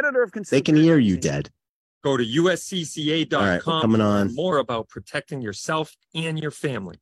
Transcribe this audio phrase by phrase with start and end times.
[0.00, 1.50] editor of They can hear you dead.
[2.02, 4.34] Go to uscca.com All right, to coming learn on.
[4.34, 6.96] more about protecting yourself and your family.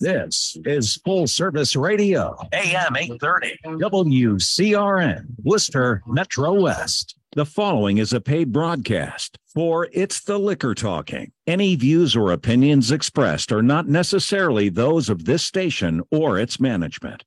[0.00, 7.16] This is full service radio, AM 830, WCRN, Worcester Metro West.
[7.32, 11.32] The following is a paid broadcast for It's the Liquor Talking.
[11.46, 17.24] Any views or opinions expressed are not necessarily those of this station or its management.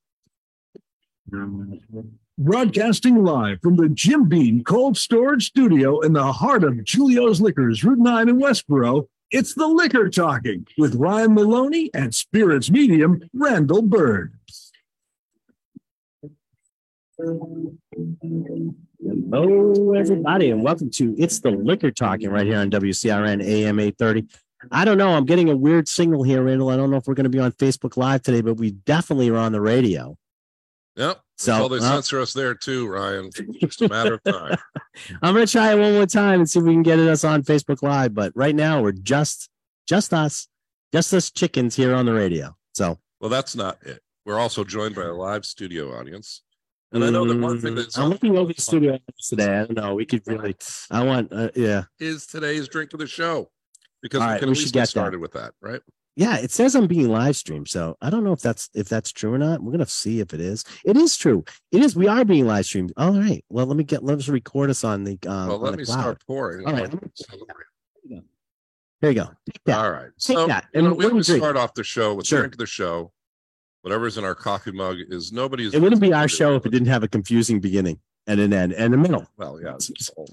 [2.38, 7.84] Broadcasting live from the Jim Beam Cold Storage Studio in the heart of Julio's Liquors,
[7.84, 13.82] Route 9 in Westboro, it's the Liquor Talking with Ryan Maloney and Spirits Medium, Randall
[13.82, 14.32] Bird.
[17.18, 17.74] Hello,
[19.94, 24.26] everybody, and welcome to It's the Liquor Talking right here on WCRN AM 830.
[24.70, 25.10] I don't know.
[25.10, 26.70] I'm getting a weird signal here, Randall.
[26.70, 29.28] I don't know if we're going to be on Facebook Live today, but we definitely
[29.28, 30.16] are on the radio.
[30.98, 31.20] Yep.
[31.36, 33.30] So, well, they censor us there too, Ryan.
[33.60, 34.58] Just a matter of time.
[35.22, 37.22] I'm going to try it one more time and see if we can get us
[37.22, 38.12] on Facebook Live.
[38.14, 39.48] But right now, we're just
[39.86, 40.48] just us,
[40.92, 42.56] just us chickens here on the radio.
[42.74, 44.00] So Well, that's not it.
[44.26, 46.42] We're also joined by a live studio audience.
[46.92, 49.44] And I know that one thing Mm, that's I'm looking over the studio today.
[49.60, 49.94] I don't know.
[49.94, 50.56] We could really.
[50.90, 51.32] I want.
[51.32, 51.84] Uh, yeah.
[52.00, 53.50] is today's drink of the show
[54.02, 54.88] because All we right, can we at should least get get that.
[54.88, 55.80] started with that, right?
[56.18, 59.12] Yeah, it says I'm being live streamed, so I don't know if that's if that's
[59.12, 59.62] true or not.
[59.62, 60.64] We're gonna see if it is.
[60.84, 61.44] It is true.
[61.70, 61.94] It is.
[61.94, 62.92] We are being live streamed.
[62.96, 63.44] All right.
[63.48, 64.02] Well, let me get.
[64.02, 65.16] Let us record us on the.
[65.28, 66.00] Um, well, let me cloud.
[66.00, 66.66] start pouring.
[66.66, 66.92] All right.
[69.00, 69.72] There you go.
[69.72, 70.06] All right.
[70.18, 70.66] Take So that.
[70.74, 72.40] you know, And we always start off the show with Sure.
[72.40, 73.12] drink the show.
[73.82, 75.72] Whatever's in our coffee mug is nobody's.
[75.72, 78.72] It wouldn't be our show if it didn't have a confusing beginning and an end
[78.72, 79.24] and a middle.
[79.36, 80.26] Well, yeah, it's thing.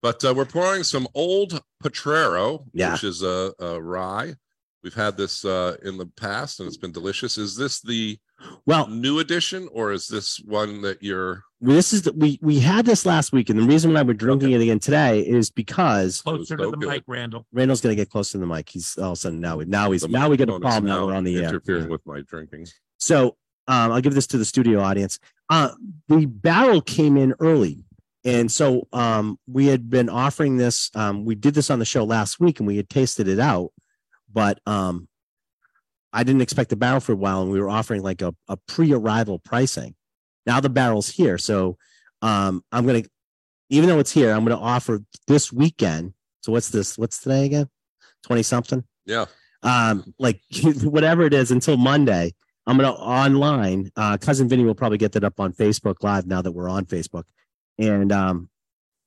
[0.00, 2.92] But uh, we're pouring some old Potrero, Yeah.
[2.92, 4.36] which is a, a rye.
[4.82, 7.36] We've had this uh, in the past, and it's been delicious.
[7.36, 8.18] Is this the
[8.64, 11.42] Well, new edition, or is this one that you're?
[11.60, 14.52] this is the, we we had this last week, and the reason why we're drinking
[14.52, 16.88] it again today is because Closer to so the good.
[16.88, 17.46] mic, Randall.
[17.52, 18.70] Randall's gonna get close to the mic.
[18.70, 20.86] He's all of a sudden now we now he's the now we get a problem
[20.86, 21.48] now we're on the air.
[21.50, 21.90] interfering Yeah.
[21.90, 22.66] with my drinking.
[22.96, 23.36] So
[23.68, 25.18] um, I'll give this to the studio audience.
[25.50, 25.70] Uh,
[26.08, 27.84] the barrel came in early.
[28.24, 30.90] And so um, we had been offering this.
[30.94, 33.72] Um, we did this on the show last week and we had tasted it out,
[34.32, 35.08] but um,
[36.12, 37.42] I didn't expect the barrel for a while.
[37.42, 39.94] And we were offering like a, a pre arrival pricing.
[40.46, 41.38] Now the barrel's here.
[41.38, 41.76] So
[42.22, 43.10] um, I'm going to,
[43.68, 46.14] even though it's here, I'm going to offer this weekend.
[46.42, 46.98] So what's this?
[46.98, 47.68] What's today again?
[48.24, 48.84] 20 something?
[49.06, 49.26] Yeah,
[49.62, 50.40] um like
[50.82, 52.32] whatever it is until monday
[52.66, 56.40] i'm gonna online uh cousin vinny will probably get that up on facebook live now
[56.42, 57.24] that we're on facebook
[57.78, 58.48] and um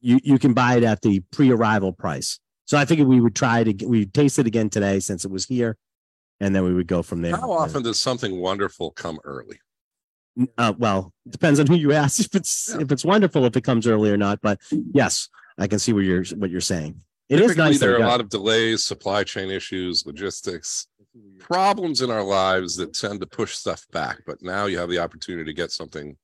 [0.01, 3.63] you you can buy it at the pre-arrival price so i figured we would try
[3.63, 5.77] to we taste it again today since it was here
[6.39, 9.59] and then we would go from there how often does something wonderful come early?
[10.57, 12.81] uh, well it depends on who you ask if it's Yeah.
[12.81, 14.59] if it's wonderful if it comes early or not but
[14.93, 18.03] yes i can see what you're what you're saying it is Typically, nice There are
[18.03, 20.87] a lot of delays, supply chain issues, logistics,
[21.39, 24.19] problems in our lives that tend to push stuff back.
[24.27, 26.17] But now you have the opportunity to get something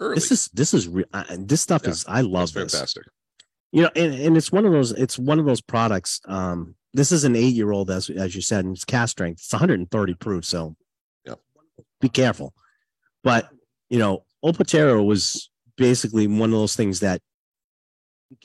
[0.00, 0.14] early.
[0.14, 3.04] this is this is re- uh, this stuff Yeah, is i love It's this fantastic.
[3.72, 7.12] You know and, and it's one of those it's one of those products um this
[7.12, 10.14] is an eight year old as as you said and it's cast strength it's 130
[10.14, 10.74] proof so
[11.26, 11.34] Yeah.
[12.00, 12.54] be careful
[13.22, 13.48] but
[13.90, 17.20] you know Old Potrero was basically one of those things that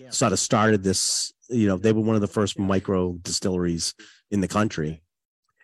[0.09, 3.93] sort of started this you know they were one of the first micro distilleries
[4.31, 5.01] in the country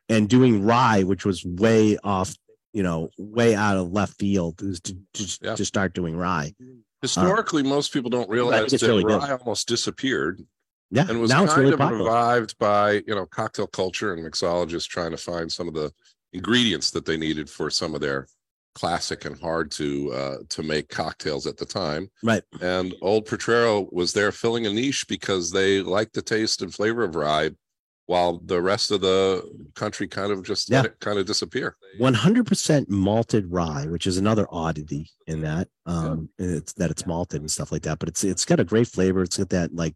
[0.07, 2.33] and doing rye which was way off
[2.73, 5.55] you know way out of left field to, to, Yeah.
[5.55, 6.53] to start doing rye
[7.01, 9.21] Historically, most people don't realize that really good.
[9.21, 10.45] rye almost disappeared
[10.91, 14.13] yeah and was now it's kind really of popular revived by you know cocktail culture
[14.13, 15.91] and mixologists trying to find some of the
[16.33, 18.27] ingredients that they needed for some of their
[18.75, 22.09] classic and hard to uh, to make cocktails at the time.
[22.23, 26.73] right And Old Potrero was there filling a niche because they liked the taste and
[26.73, 27.51] flavor of rye,
[28.09, 29.43] while the rest of the
[29.75, 30.89] country kind of just let Yeah.
[30.89, 31.75] it kind of disappear.
[31.99, 37.51] 100% malted rye, which is another oddity in that um it's that it's malted and
[37.51, 39.21] stuff like that, but it's it's got a great flavor.
[39.21, 39.93] It's got that like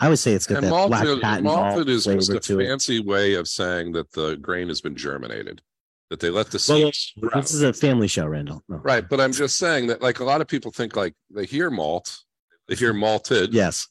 [0.00, 2.40] I would say it's got And that black malted, patent malt malted is just a
[2.40, 2.66] to it.
[2.66, 5.62] fancy way of saying that the grain has been germinated,
[6.10, 7.40] that they let the seeds sprout.
[7.42, 8.64] this is a family show, Randall.
[8.68, 8.78] No.
[8.78, 11.70] Right, but I'm just saying that like a lot of people think like they hear
[11.70, 12.18] malt,
[12.66, 13.86] they hear malted, Yes.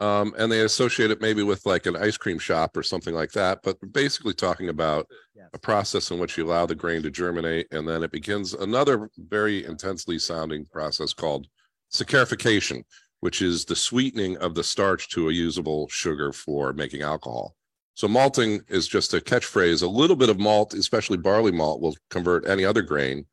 [0.00, 3.32] Um, and they associate it maybe with like an ice cream shop or something like
[3.32, 3.60] that.
[3.62, 5.06] But basically talking about
[5.54, 9.08] a process in which you allow the grain to germinate, and then it begins another
[9.16, 11.46] very intensely sounding process called
[11.92, 12.82] saccharification,
[13.20, 17.54] which is the sweetening of the starch to a usable sugar for making alcohol.
[17.94, 19.82] So malting is just a catchphrase.
[19.82, 23.24] A little bit of malt, especially barley malt, will convert any other grain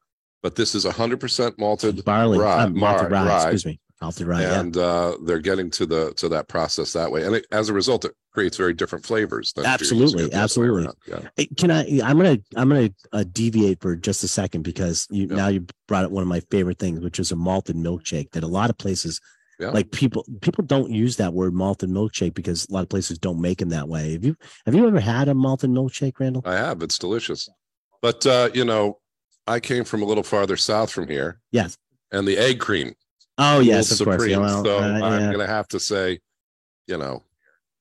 [0.41, 3.51] But this is hundred percent malted barley, rye, uh, malted rye, rye, rye.
[3.51, 3.79] excuse me,
[4.25, 4.41] rye.
[4.41, 4.59] yeah.
[4.59, 7.23] and uh, they're getting to the to that process that way.
[7.25, 9.53] And it, as a result, it creates very different flavors.
[9.53, 11.29] than if you're using Absolutely, it the other way absolutely.
[11.37, 11.45] Yeah.
[11.57, 12.09] Can I?
[12.09, 15.35] I'm gonna I'm gonna uh, deviate for just a second because you Yeah.
[15.35, 18.31] now you brought up one of my favorite things, which is a malted milkshake.
[18.31, 19.19] That a lot of places,
[19.59, 19.69] Yeah.
[19.69, 23.39] like people people don't use that word malted milkshake because a lot of places don't
[23.39, 24.13] make them that way.
[24.13, 24.35] Have you
[24.65, 26.41] have you ever had a malted milkshake, Randall?
[26.45, 26.81] I have.
[26.81, 27.49] It's delicious.
[28.01, 28.99] But uh, you know,
[29.47, 31.77] I came from a little farther south from here, Yes.
[32.11, 32.95] and the egg cream
[33.37, 34.29] Oh yes, of ruled course.
[34.29, 35.31] Yeah, well, so uh, I'm yeah.
[35.31, 36.19] gonna have to say,
[36.87, 37.23] you know,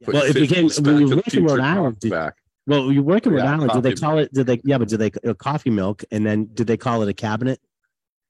[0.06, 2.34] Well, it 50 became- when you worked in Rhode Island, did- back.
[2.66, 3.72] Well, you work in Rhode Yeah, Island.
[3.72, 4.32] Did they call it?
[4.32, 4.60] Did they?
[4.64, 6.04] Yeah, but did they uh, coffee milk?
[6.12, 7.58] And then did they call it a cabinet?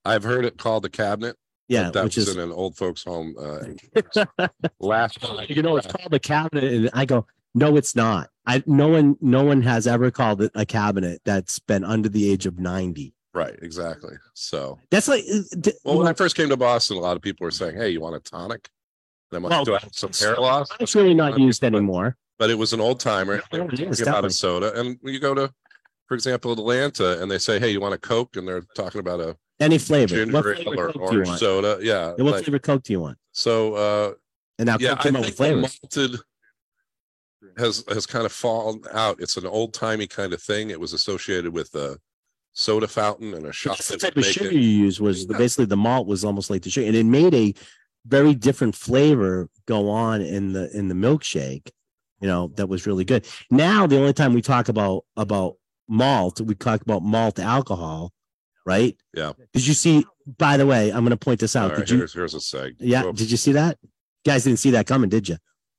[0.06, 1.36] I've heard it called the cabinet.
[1.68, 3.34] Yeah, that which was is in an old folks' home.
[3.38, 4.46] Uh,
[4.80, 5.18] last
[5.48, 9.16] you know it's called a cabinet and i go no it's not i no one
[9.20, 13.14] no one has ever called it a cabinet that's been under the age of 90
[13.34, 14.14] right, exactly.
[14.34, 17.22] So, that's like uh, d- well, when I first came to Boston, a lot of
[17.22, 18.68] people were saying, "Hey, you want a tonic?"
[19.30, 22.16] And I'm like, Well, "Do I have some hair loss?" it's really not used anymore
[22.42, 23.40] but it was an old timer.
[23.52, 25.52] Yeah, is, about a soda, and when you go to,
[26.08, 29.20] for example, Atlanta, and they say, "Hey, you want a Coke?" and they're talking about
[29.20, 31.78] a any flavor what ginger flavor or coke do you orange want soda.
[31.80, 34.12] Yeah, Yeah, what like- flavor coke do you want so uh,
[34.58, 36.20] and now yeah, coke I came out think with flavors malted
[37.58, 39.20] has has kind of fallen out.
[39.20, 40.70] It's an old timey kind of thing.
[40.70, 41.96] It was associated with a
[42.52, 43.52] soda fountain and a.
[43.64, 44.54] That's the type of sugar it.
[44.54, 47.34] you use was the, basically the malt was almost like the sugar and it made
[47.34, 47.54] a
[48.06, 51.70] very different flavor go on in the in the milkshake
[52.20, 55.54] you know that was really good now the only time we talk about about
[55.88, 58.12] malt we talk about malt alcohol
[58.66, 59.32] right Yeah.
[59.52, 60.04] did you see
[60.38, 62.34] by the way i'm going to point this All out right, did you here's here's
[62.34, 62.74] a seg.
[62.80, 63.20] yeah Whoops.
[63.20, 63.88] did you see that you
[64.26, 65.36] guys didn't see that coming did you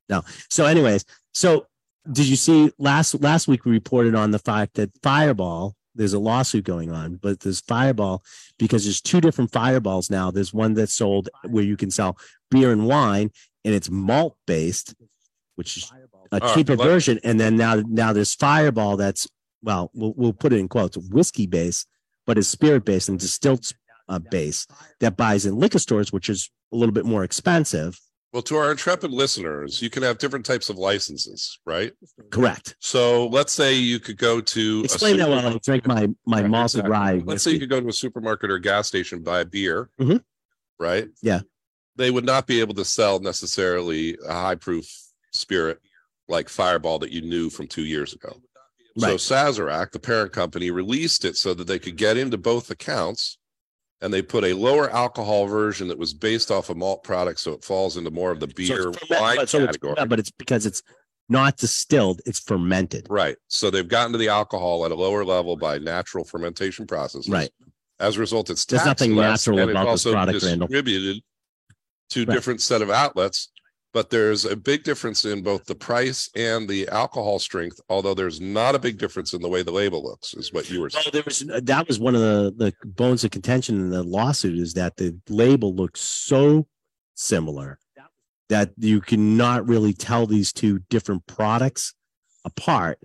[0.10, 1.04] no so anyways
[1.34, 1.66] so
[2.12, 6.20] did you see last last week we reported on the fact that fireball there's a
[6.20, 8.24] lawsuit going on but there's fireball
[8.58, 10.32] because there's two different fireballs now.
[10.32, 12.18] There's one that's sold where you can sell
[12.50, 13.32] beer and wine
[13.66, 14.96] and it's malt based
[15.56, 15.92] which is
[16.32, 17.20] a All right, cheaper version.
[17.24, 19.28] And then now now there's fireball that's
[19.62, 21.88] well we'll, we'll put it in quotes whiskey based
[22.26, 23.72] but it's spirit based and distilled
[24.10, 24.68] uh, base
[25.00, 28.00] that buys in liquor stores which is a little bit more expensive
[28.34, 31.94] Well, to our intrepid listeners, you can have different types of licenses, right?
[32.32, 36.10] correct So let's say you could go to a explain that while i drink my
[36.26, 36.92] my Right, malted exactly.
[36.92, 39.90] rye Let's say you could go to a supermarket or gas station, buy a beer,
[40.02, 40.24] Mhm.
[40.80, 41.08] right?
[41.22, 41.42] Yeah.
[41.96, 44.88] They would not be able to sell necessarily a high proof
[45.32, 45.80] spirit
[46.28, 48.42] like Fireball that you knew from two years ago.
[48.98, 53.38] So Sazerac, the parent company, released it so that they could get into both accounts.
[54.04, 57.54] And they put a lower alcohol version that was based off a malt product, so
[57.54, 59.94] it falls into more of the beer it's ferment- wine but- so it's- category.
[59.98, 60.84] yeah, but it's because it's
[61.30, 63.38] not distilled it's fermented Right.
[63.48, 67.30] So they've gotten to the alcohol at a lower level by natural fermentation processes.
[67.30, 67.50] right
[68.00, 70.68] As a result, it's There's nothing less, natural it's about this also product, Randall.
[70.68, 71.24] distributed
[72.10, 72.34] to Right.
[72.36, 73.53] different set of outlets.
[73.94, 78.42] But there's a big difference in both the price and the alcohol strength, although there's
[78.42, 81.04] not a big difference in the way the label looks, is what you were saying.
[81.06, 84.02] Well, there was uh, that was one of the the bones of contention in the
[84.02, 86.66] lawsuit is that the label looks so
[87.14, 87.78] similar
[88.50, 91.94] that you cannot really tell these two different products
[92.46, 92.98] apart,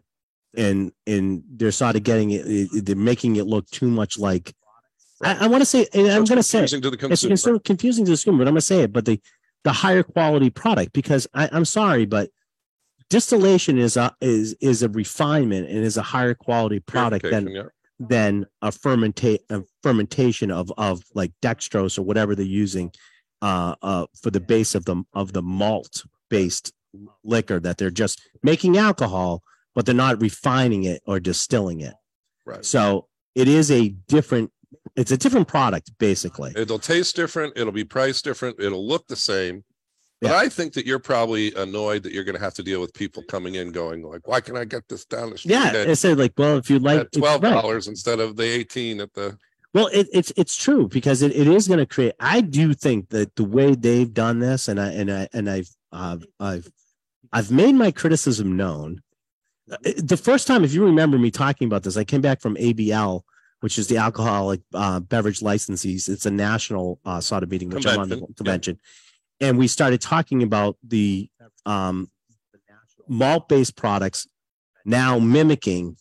[0.56, 4.54] and and they're sort of getting it, they're making it look too much like.
[5.22, 7.56] I, I want to say, and So I'm going to say, to the it's, consumer.
[7.56, 8.92] it's confusing to the consumer, but I'm going to say it.
[8.92, 9.20] But the
[9.64, 12.30] the higher quality product, because I, I'm sorry, but
[13.10, 17.62] distillation is a is is a refinement and is a higher quality product than yeah.
[17.98, 22.92] than a fermentate a fermentation of of like dextrose or whatever they're using
[23.42, 26.72] uh uh for the base of the of the malt based
[27.24, 29.42] liquor that they're just making alcohol
[29.74, 31.94] but they're not refining it or distilling it
[32.44, 32.64] Right.
[32.64, 34.50] so it is a different
[34.96, 37.56] it's a different product basically It'll taste different.
[37.56, 38.60] It'll be priced different.
[38.60, 39.64] It'll look the same.
[40.20, 40.36] But Yeah.
[40.38, 43.22] I think that you're probably annoyed that you're going to have to deal with people
[43.28, 45.96] coming in going like, why can I get this down the street yeah at, it
[45.96, 47.52] said like well if you like at it's twelve right.
[47.52, 49.38] dollars instead of the eighteen at the
[49.74, 52.14] Well, it, it's it's true because it, it is going to create.
[52.18, 55.70] I do think that the way they've done this, and I and I and I've
[55.92, 56.68] uh, I've
[57.32, 59.02] I've made my criticism known.
[59.70, 62.56] Uh, The first time, if you remember me talking about this, I came back from
[62.56, 63.22] ABL,
[63.60, 66.08] which is the alcoholic uh, beverage licensees.
[66.08, 68.78] It's a national uh, meeting, which I'm on the Convention,
[69.40, 69.48] yeah.
[69.48, 71.28] and we started talking about the
[71.66, 72.10] um,
[73.08, 74.26] malt-based products
[74.84, 75.96] now mimicking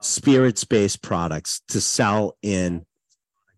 [0.00, 2.84] spirits-based products to sell in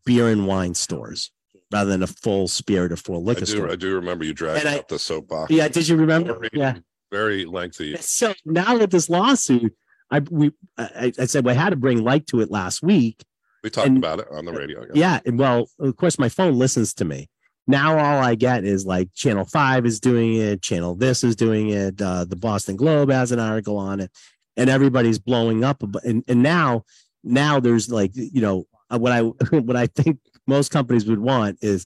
[0.04, 1.30] beer and wine stores
[1.70, 3.70] rather than a full spirit or full I liquor do, store.
[3.70, 5.50] I do remember you I- out the soapbox.
[5.50, 6.34] Yeah, did you remember?
[6.34, 6.78] Very- Yeah.
[7.10, 7.96] Very lengthy.
[7.96, 9.74] So now with this lawsuit,
[10.10, 13.22] I we I, I said well, I had to bring light to it last week
[13.62, 14.84] We talked And- about it on the radio.
[14.94, 15.20] Yeah.
[15.26, 17.28] and Well, of course, my phone listens to me.
[17.66, 21.68] Now all I get is like Channel Five is doing it, Channel This is doing
[21.70, 24.10] it, uh, the Boston Globe has an article on it,
[24.56, 25.82] and everybody's blowing up.
[26.04, 26.84] And and now
[27.22, 31.58] now there's like you know uh, what I what I think most companies would want
[31.60, 31.84] is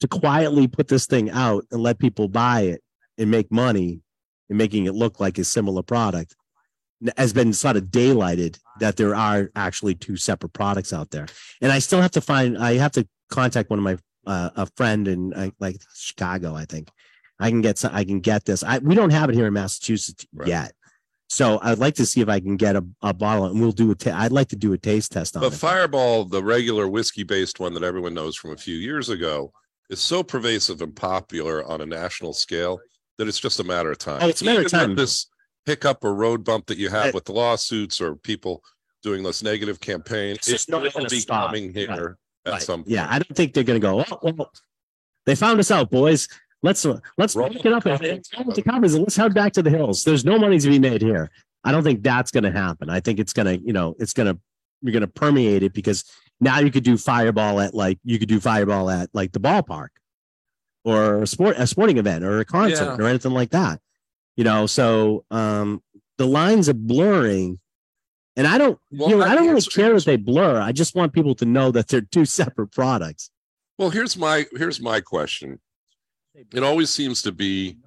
[0.00, 2.80] to quietly put this thing out and let people buy it
[3.18, 4.00] and make money
[4.48, 6.34] and making it look like a similar product
[7.16, 11.26] has been sort of daylighted that there are actually two separate products out there
[11.60, 12.58] and I still have to find.
[12.58, 16.54] I have to contact one of my uh, a friend in uh, like Chicago.
[16.54, 16.90] I think
[17.40, 17.92] I can get some.
[17.94, 18.62] I can get this.
[18.64, 20.48] I we don't have it here in Massachusetts Right.
[20.48, 20.72] yet,
[21.28, 23.90] so I'd like to see if I can get a, a bottle, and we'll do
[23.92, 23.94] a.
[23.94, 25.56] Ta- I'd like to do a taste test on But it.
[25.56, 29.52] Fireball, the regular whiskey based one that everyone knows from a few years ago,
[29.88, 32.80] is so pervasive and popular on a national scale
[33.18, 34.18] that it's just a matter of time.
[34.20, 34.94] Oh, it's a matter of Even with time.
[34.96, 35.26] This
[35.68, 38.64] hiccup or road bump that you have Uh, with the lawsuits or people
[39.02, 41.46] doing this negative campaign, It's not gonna be stop.
[41.46, 42.62] coming here at Right.
[42.62, 42.90] some point.
[42.90, 44.04] Yeah, I don't think they're going to go.
[44.10, 44.52] Oh, well,
[45.26, 46.26] they found us out, boys.
[46.62, 46.84] Let's
[47.16, 50.02] let's Roll pick it up and and and let's head back to the hills.
[50.02, 51.30] There's no money to be made here.
[51.62, 52.90] I don't think that's going to happen.
[52.90, 54.40] I think it's going to, you know, it's going to
[54.82, 56.04] you're going to permeate it because
[56.40, 59.88] now you could do fireball at like you could do fireball at like the ballpark
[60.84, 62.96] or a sport a sporting event or a concert Yeah.
[62.96, 63.80] or anything like that.
[64.38, 65.82] You know, so um
[66.16, 67.58] the lines are blurring.
[68.36, 70.60] And I don't, Well, you know, I I don't really care that they blur.
[70.60, 73.30] I just want people to know that they're two separate products.
[73.78, 75.58] Well, here's my here's my question.
[76.54, 77.78] It always seems to be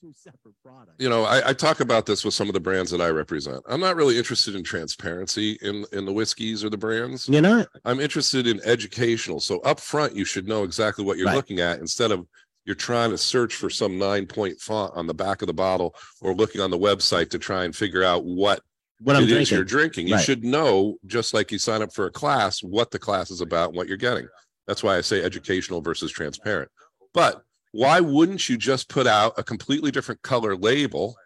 [0.00, 0.96] two separate products.
[0.98, 3.62] you know I, I talk about this with some of the brands that i represent
[3.68, 7.64] i'm not really interested in transparency in in the whiskeys or the brands You know,
[7.84, 11.36] i'm interested in educational so up front you should know exactly what you're Right.
[11.36, 12.26] looking at instead of
[12.68, 15.94] you're trying to search for some nine point font on the back of the bottle
[16.20, 18.60] or looking on the website to try and figure out what
[19.00, 19.56] what I'm it is drinking.
[19.56, 20.22] you're drinking you Right.
[20.24, 23.70] should know just like you sign up for a class what the class is about
[23.70, 24.28] and what you're getting
[24.66, 26.70] that's why i say educational versus transparent
[27.14, 31.16] but why wouldn't you just put out a completely different color label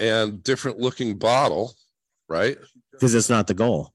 [0.00, 1.74] and different looking bottle
[2.28, 2.58] right
[2.90, 3.92] because it's not the goal.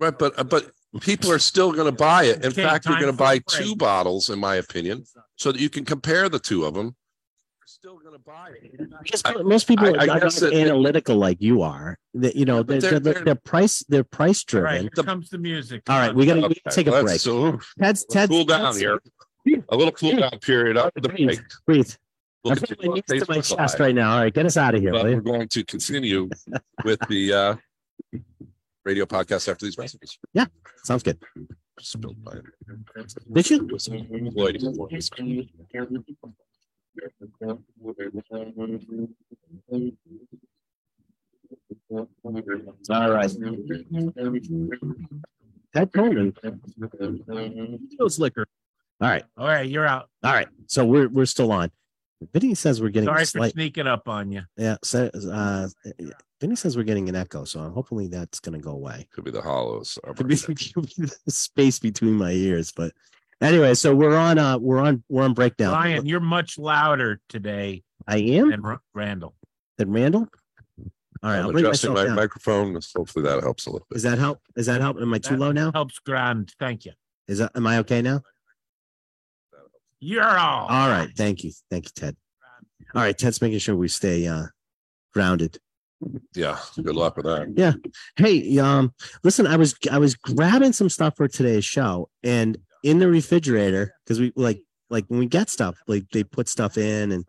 [0.00, 2.94] right but uh, but people are still going to buy it in Okay, fact you're
[3.00, 3.46] going to for a buy break.
[3.48, 5.04] two bottles in my opinion
[5.36, 6.94] so that you can compare the two of them
[7.66, 11.38] still going to buy it Because most people I- are not guess that- analytical like
[11.40, 11.98] you are.
[12.14, 14.90] That you know, but they're, they're- they're, they're- they're price they're price All right, driven.
[14.94, 15.82] here comes the music.
[15.88, 17.20] All right, we got to Okay, take a let's- break.
[17.20, 19.00] so Ted's let's Ted's cool down Ted's- here
[19.68, 21.92] a little cool down period after the break Breathe.
[22.44, 23.80] We'll I get put my knees to my chest Live.
[23.80, 24.12] right now.
[24.14, 26.28] All right, get us out of here, but will we're going to continue
[26.84, 27.56] with the uh
[28.84, 30.18] radio podcast after these messages.
[30.32, 30.46] Yeah,
[30.84, 31.18] sounds good.
[31.80, 32.34] Spilled by
[33.32, 33.68] Did you?
[34.34, 34.62] Lloyd.
[42.90, 43.30] All right.
[45.74, 46.34] Ted Coleman.
[47.98, 48.46] Those liquor.
[49.00, 49.24] All right.
[49.36, 50.08] All right, you're out.
[50.22, 50.48] All right.
[50.66, 51.70] So we're we're still on.
[52.32, 54.42] Vinny says we're getting Sorry a for sneaking up on you.
[54.56, 54.76] Yeah.
[54.82, 55.68] So, uh,
[56.44, 59.08] Vinny says we're getting an echo, so hopefully that's going to go away.
[59.14, 59.98] Could be the hollows.
[60.14, 62.92] Could be, could be the space between my ears, but
[63.40, 63.72] anyway.
[63.72, 64.36] So we're on.
[64.36, 65.02] Uh, we're on.
[65.08, 65.72] We're on breakdown.
[65.72, 68.50] Ryan, you're much louder today I am.
[68.50, 69.34] than Ra- Randall.
[69.78, 70.28] Than Randall.
[71.22, 71.38] All right.
[71.38, 72.14] I'll I'm adjusting my down.
[72.14, 72.78] microphone.
[72.94, 73.96] Hopefully that helps a little bit.
[73.96, 74.42] Is that help?
[74.54, 74.98] Is that help?
[75.00, 75.72] Am I too That low now?
[75.72, 76.52] Helps grand.
[76.58, 76.92] Thank you.
[77.26, 77.52] Is that?
[77.54, 78.20] Am I okay now?
[79.98, 80.66] You're all.
[80.66, 81.08] All right.
[81.16, 81.52] Thank you.
[81.70, 82.16] Thank you, Ted.
[82.94, 83.16] All right.
[83.16, 84.48] Ted's making sure we stay uh,
[85.14, 85.56] grounded.
[86.34, 86.58] Yeah.
[86.76, 87.52] Good luck with that.
[87.56, 87.72] Yeah
[88.16, 88.92] hey, um,
[89.22, 93.94] listen, I was I was grabbing some stuff for today's show, and in the refrigerator
[94.04, 97.24] because we like like when we get stuff, like they put stuff in, and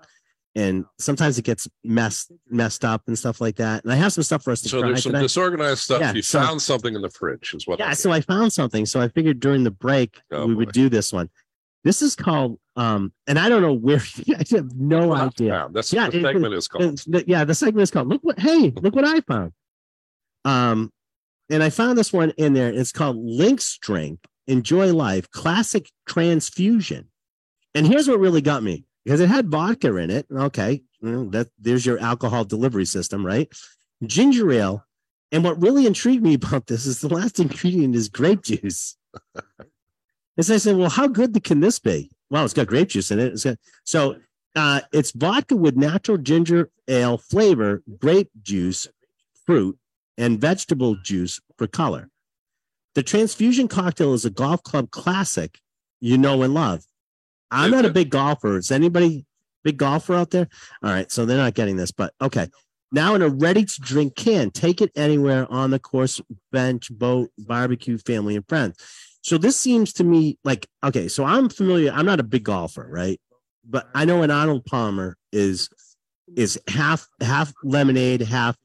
[0.58, 3.84] and sometimes it gets messed messed up and stuff like that.
[3.84, 5.24] And I have some stuff for us to So try there's some today.
[5.24, 6.00] disorganized stuff.
[6.01, 7.79] Yeah, you so- found something in the fridge, is what.
[7.79, 8.86] Yeah, I'm so I found something.
[8.86, 10.58] So I figured during the break Oh, we boy.
[10.60, 11.29] would do this one.
[11.86, 15.70] This is called um, and I don't know where I have no Well, idea.
[15.72, 17.01] That's Yeah, what the it- segment is called.
[17.27, 19.54] Yeah, the segment is called "Look what Hey, look what I found."
[20.44, 20.92] Um,
[21.50, 22.74] and I found this one in there.
[22.74, 27.10] It's called Link Drink Enjoy Life Classic Transfusion.
[27.74, 30.25] And here's what really got me because it had vodka in it.
[30.32, 33.48] Okay, well, that there's your alcohol delivery system, right?
[34.06, 34.86] Ginger ale.
[35.32, 38.96] And what really intrigued me about this is the last ingredient is grape juice.
[40.38, 42.12] and so I said, well, how good can this be?
[42.30, 43.42] Well, it's got grape juice in it.
[43.44, 44.18] Got, so
[44.56, 48.88] uh, it's vodka with natural ginger ale flavor, grape juice,
[49.46, 49.77] fruit,
[50.18, 52.10] and vegetable juice for color.
[52.96, 55.60] The transfusion cocktail is a golf club classic
[56.06, 56.86] you know and love.
[57.51, 58.58] I'm not a big golfer.
[58.58, 59.25] Is anybody
[59.63, 60.48] big golfer out there?
[60.84, 62.48] All right, so they're not getting this, but okay.
[62.92, 67.32] Now in a ready to drink can, take it anywhere on the course, bench, boat,
[67.38, 68.77] barbecue, family, and friends.
[69.25, 71.08] So this seems to me like okay.
[71.08, 71.91] So I'm familiar.
[71.91, 73.20] I'm not a big golfer, right?
[73.67, 75.67] But I know an Arnold Palmer is
[76.38, 78.55] is half half lemonade, half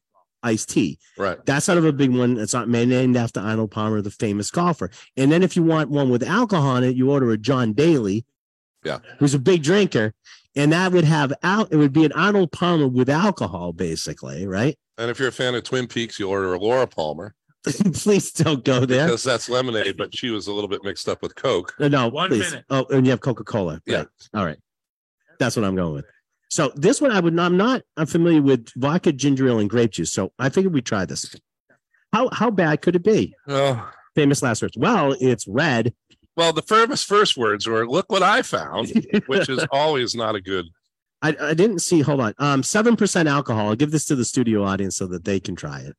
[0.42, 0.98] iced tea.
[1.16, 1.38] Right.
[1.46, 2.36] That's sort of a big one.
[2.36, 4.90] It's not named after Arnold Palmer, the famous golfer.
[5.16, 8.26] And then if you want one with alcohol in it, you order a John Daly.
[8.84, 8.98] Yeah.
[9.18, 10.12] Who's a big drinker.
[10.54, 14.76] And that would have out it would be an Arnold Palmer with alcohol, basically, right?
[14.98, 17.34] And if you're a fan of Twin Peaks, you order a Laura Palmer
[17.94, 19.06] please don't go there.
[19.06, 21.74] because that's lemonade, but she was a little bit mixed up with Coke.
[21.78, 22.50] No, no, One please.
[22.50, 22.64] minute.
[22.70, 23.80] Oh, and you have Coca-Cola.
[23.86, 24.04] Yeah.
[24.34, 24.58] All right.
[25.38, 26.04] That's what I'm going with.
[26.48, 29.70] So this one I would not, I'm not I'm familiar with vodka, ginger ale, and
[29.70, 30.12] grape juice.
[30.12, 31.34] So I figured we'd try this.
[32.12, 33.34] How how bad could it be?
[33.46, 34.76] Oh, Famous last words.
[34.76, 35.94] Well, it's red.
[36.36, 38.90] well, the famous first words were, look what I found,
[39.26, 40.66] which is always not a good.
[41.22, 42.00] I, I didn't see.
[42.00, 42.34] Hold on.
[42.38, 43.68] Um, seven percent alcohol.
[43.68, 45.94] I'll give this to the studio audience so that they can try it.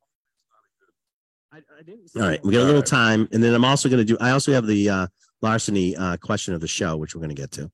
[2.16, 4.18] All right, we got a little time, and then I'm also going to do.
[4.20, 5.08] I also have the uh,
[5.42, 7.72] larceny uh, question of the show, which we're going to get to.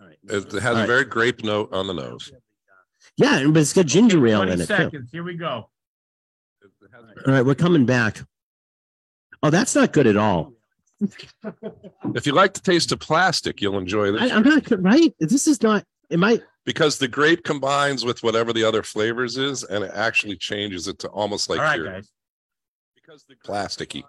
[0.00, 0.18] All right.
[0.24, 0.86] It has All a right.
[0.86, 2.32] very grape note on the nose.
[3.16, 4.64] Yeah, but it's got ginger ale in it too.
[4.64, 5.10] seconds.
[5.12, 5.68] Here we go.
[7.26, 8.20] All right, we're coming back.
[9.42, 10.52] Oh, that's not good at all.
[12.14, 15.14] If you like the taste of plastic, you'll enjoy I, this I'm not right.
[15.18, 15.84] This is not.
[16.10, 16.42] It might.
[16.64, 20.98] because the grape combines with whatever the other flavors is, and it actually changes it
[21.00, 22.10] to almost like All right, your guys.
[23.12, 24.02] Because the plasticky.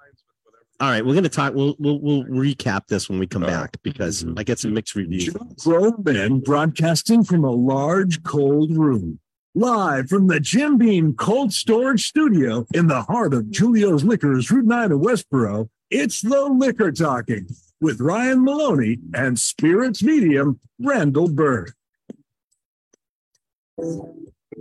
[0.79, 1.53] All right, we're going to talk.
[1.53, 3.61] We'll we'll we'll recap this when we come All right.
[3.61, 4.37] back because mm-hmm.
[4.39, 5.35] I get some mixed reviews.
[5.63, 9.19] Grown men broadcasting from a large cold room.
[9.55, 14.65] Live from the Jim Beam Cold Storage Studio in the heart of Julio's Liquors, Route
[14.65, 17.47] 9 in Westboro, it's the Liquor Talking
[17.79, 21.73] with Ryan Maloney and Spirits Medium, Randall Bird.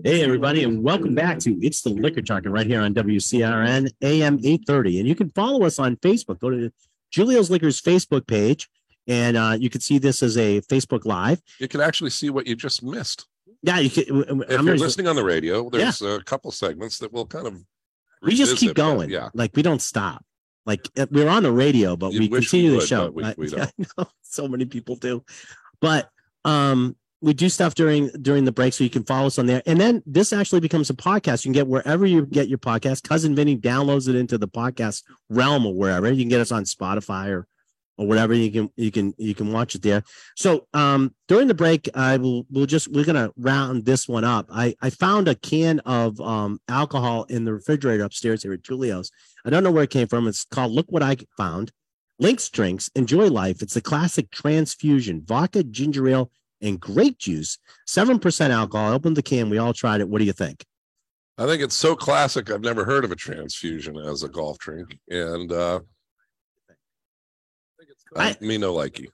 [0.04, 4.34] Hey, everybody, and welcome back to It's the Liquor Talking right here on WCRN AM
[4.38, 5.00] 830.
[5.00, 6.40] And you can follow us on Facebook.
[6.40, 6.72] Go to
[7.10, 8.68] Julio's Liquors Facebook page,
[9.06, 11.40] and uh, you can see this as a Facebook Live.
[11.58, 13.26] You can actually see what you just missed.
[13.62, 14.42] Yeah, you can.
[14.48, 17.56] If I'm you're listening on the radio, there's a couple segments that will kind of
[18.22, 19.10] we just keep going.
[19.10, 19.28] Yeah.
[19.34, 20.24] Like we don't stop.
[20.66, 23.10] Like uh, we're on the radio, but You we wish we continue the show.
[23.10, 25.24] but we- I- we I know, so many people do,
[25.80, 26.08] but
[26.44, 29.62] um, we do stuff during during the break, so you can follow us on there.
[29.64, 31.44] And then this actually becomes a podcast.
[31.44, 33.08] You can get wherever you get your podcast.
[33.08, 36.10] Cousin Vinny downloads it into the podcast realm or wherever.
[36.10, 37.46] You can get us on Spotify or
[37.96, 38.34] or whatever.
[38.34, 40.02] You can you can you can watch it there.
[40.36, 44.48] So um, during the break, I will we'll just we're gonna round this one up.
[44.52, 49.12] I I found a can of um alcohol in the refrigerator upstairs here at Julio's.
[49.46, 50.26] I don't know where it came from.
[50.26, 51.70] It's called Look What I Found.
[52.18, 53.62] Links Drinks, enjoy life.
[53.62, 56.30] It's a classic transfusion, vodka, ginger ale,
[56.62, 57.58] and grape juice.
[57.88, 58.90] 7% alcohol.
[58.90, 59.50] I opened the can.
[59.50, 60.08] We all tried it.
[60.08, 60.64] What do you think?
[61.38, 62.50] I think it's so classic.
[62.50, 65.80] I've never heard of a transfusion as a golf drink, and uh,
[68.16, 69.08] I- me no likey.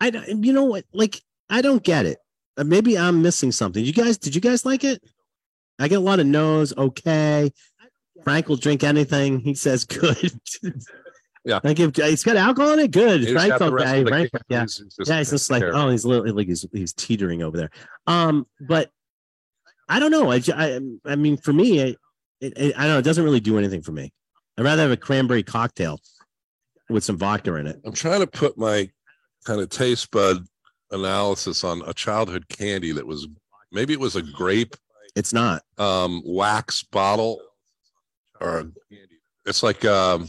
[0.00, 0.84] I don't- you know what?
[0.92, 1.20] Like,
[1.50, 2.18] I don't get it.
[2.56, 3.84] Uh, maybe I'm missing something.
[3.84, 5.02] You guys, did you guys like it?
[5.78, 6.72] I get a lot of no's.
[6.76, 7.52] Okay.
[8.24, 9.40] Frank will drink anything.
[9.40, 10.32] He says good.
[11.48, 11.60] Yeah.
[11.64, 12.90] I give it's got alcohol in it.
[12.90, 13.22] Good.
[13.22, 13.98] He's Frank's got the rest okay.
[14.00, 14.40] of the Frank, can.
[14.48, 14.66] yeah.
[15.06, 15.80] Yeah, it's just like terrible.
[15.80, 17.70] oh, he's little like he's he's teetering over there.
[18.06, 18.90] Um, but
[19.88, 20.30] I don't know.
[20.30, 21.96] I I, I mean, for me, it,
[22.42, 22.98] it- I don't know.
[22.98, 24.12] It doesn't really do anything for me.
[24.58, 26.00] I'd rather have a cranberry cocktail
[26.90, 27.80] with some vodka in it.
[27.84, 28.90] I'm trying to put my
[29.46, 30.44] kind of taste bud
[30.90, 33.26] analysis on a childhood candy that was
[33.72, 34.74] maybe it was a grape
[35.16, 35.62] It's not.
[35.78, 37.40] um wax bottle
[38.40, 38.70] or
[39.46, 40.28] it's like um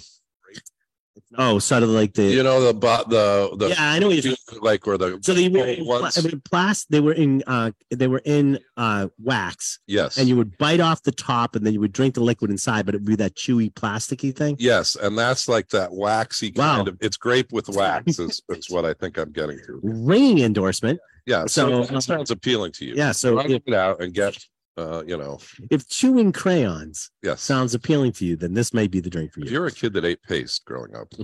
[1.38, 3.76] Oh, sort of like the you know the bo- the the yeah.
[3.78, 4.36] I know what you're.
[4.62, 6.18] like where the So they were in, ones.
[6.18, 7.44] I mean, plas- They were in.
[7.46, 11.64] Uh, they were in uh wax, yes and you would bite off the top, and
[11.66, 14.56] then you would drink the liquid inside, but it would be that chewy, plasticky thing.
[14.60, 16.78] yes and that's like that waxy Wow.
[16.78, 20.40] kind of it's grape with wax is, is what I think I'm getting to Ringing
[20.44, 21.00] endorsement.
[21.28, 23.12] yeah So, so, um, that sounds appealing to you Yeah.
[23.12, 24.36] So Run if, it out and get
[24.80, 25.38] uh you know
[25.70, 29.40] if chewing crayons yes sounds appealing to you, then this may be the drink for
[29.42, 29.46] you.
[29.46, 29.58] if you.
[29.58, 31.14] you're a kid that ate paste growing up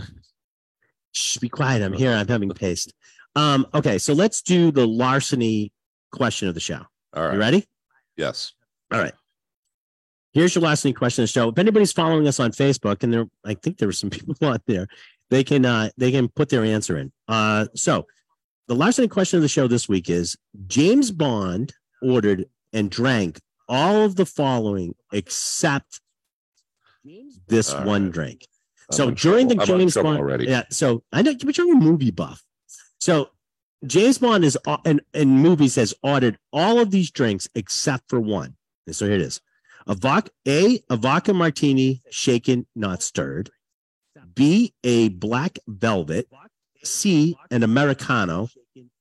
[1.15, 1.81] Shh, be quiet.
[1.81, 2.11] I'm here.
[2.11, 2.93] I'm having paste.
[3.37, 5.71] Um, okay, so let's do the larceny
[6.11, 6.81] question of the show.
[7.13, 7.65] all You ready?
[8.17, 8.53] yes
[8.91, 9.13] All right.
[10.33, 11.49] Here's your larceny question of the show.
[11.49, 14.61] If anybody's following us on Facebook, and there, I think there were some people out
[14.67, 14.87] there,
[15.29, 17.11] they can uh they can put their answer in.
[17.27, 18.05] Uh, so
[18.67, 20.37] the larceny question of the show this week is:
[20.67, 26.01] James Bond ordered and drank all of the following except
[27.47, 28.13] this All one right.
[28.13, 28.47] drink.
[28.89, 29.73] I'm So in during the trouble.
[29.73, 30.63] I'm James Bond, already yeah.
[30.69, 32.43] So I know, but you're a movie buff.
[32.99, 33.29] So
[33.85, 38.19] James Bond is uh, in, in movies has ordered all of these drinks except for
[38.19, 38.55] one.
[38.87, 39.41] And so here it is.
[39.87, 43.51] A vodka, A, a vodka martini, shaken, not stirred.
[44.33, 46.27] B, a black velvet.
[46.83, 48.49] C, an Americano.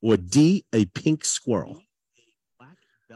[0.03, 1.81] Or D, a pink squirrel.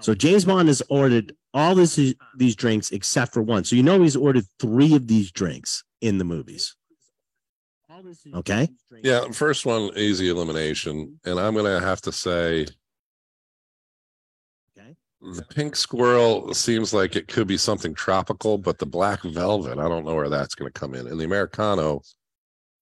[0.01, 1.99] So James Bond has ordered all this,
[2.37, 3.65] these drinks except for one.
[3.65, 6.75] So you know he's ordered three of these drinks in the movies.
[8.35, 8.69] Okay.
[9.03, 11.19] Yeah, first one, easy elimination.
[11.25, 12.67] And I'm gonna have to say
[14.79, 14.95] Okay.
[15.21, 19.89] the pink squirrel seems like it could be something tropical, but the black velvet, I
[19.89, 21.09] don't know where that's gonna come in.
[21.09, 22.03] And the Americano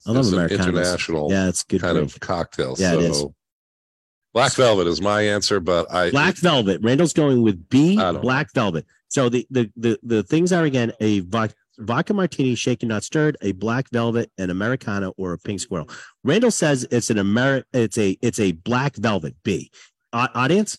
[0.07, 0.66] I love Americanos.
[0.66, 1.81] international Yeah, it's good.
[1.81, 2.12] kind drink.
[2.14, 2.76] of cocktail.
[2.79, 3.24] Yeah, it is.
[4.37, 6.81] So black velvet is my answer, but I Black Velvet.
[6.83, 7.96] Randall's going with B.
[7.96, 8.87] Black Velvet.
[9.09, 13.37] So the the the the things are again a vodka, vodka martini, shaken not stirred,
[13.40, 15.88] a Black Velvet, an Americano, or a Pink Squirrel.
[16.25, 19.37] Randall says it's an Ameri- It's a it's a Black Velvet.
[19.42, 19.70] B.
[20.12, 20.79] Au- audience.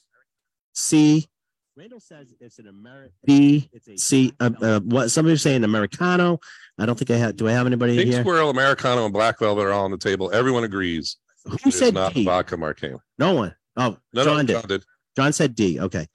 [0.74, 1.28] C.
[1.76, 3.13] Randall says it's an American.
[3.26, 3.70] B.
[3.96, 4.34] C.
[4.39, 6.39] Uh, uh, what somebody's saying Americano.
[6.80, 7.36] I don't think I have.
[7.36, 8.22] Do I have anybody pink here?
[8.22, 10.32] squirrel, Americano, and black velvet are all on the table.
[10.34, 11.17] Everyone agrees.
[11.49, 12.25] Who It's said not D?
[12.25, 12.95] vodka martini.
[13.17, 13.55] No one.
[13.75, 14.53] Oh, No, John no, did.
[14.53, 14.83] John did.
[15.15, 15.79] John said D.
[15.79, 16.07] Okay.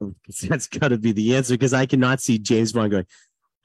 [0.48, 3.06] That's got to be the answer because I cannot see James Bond going,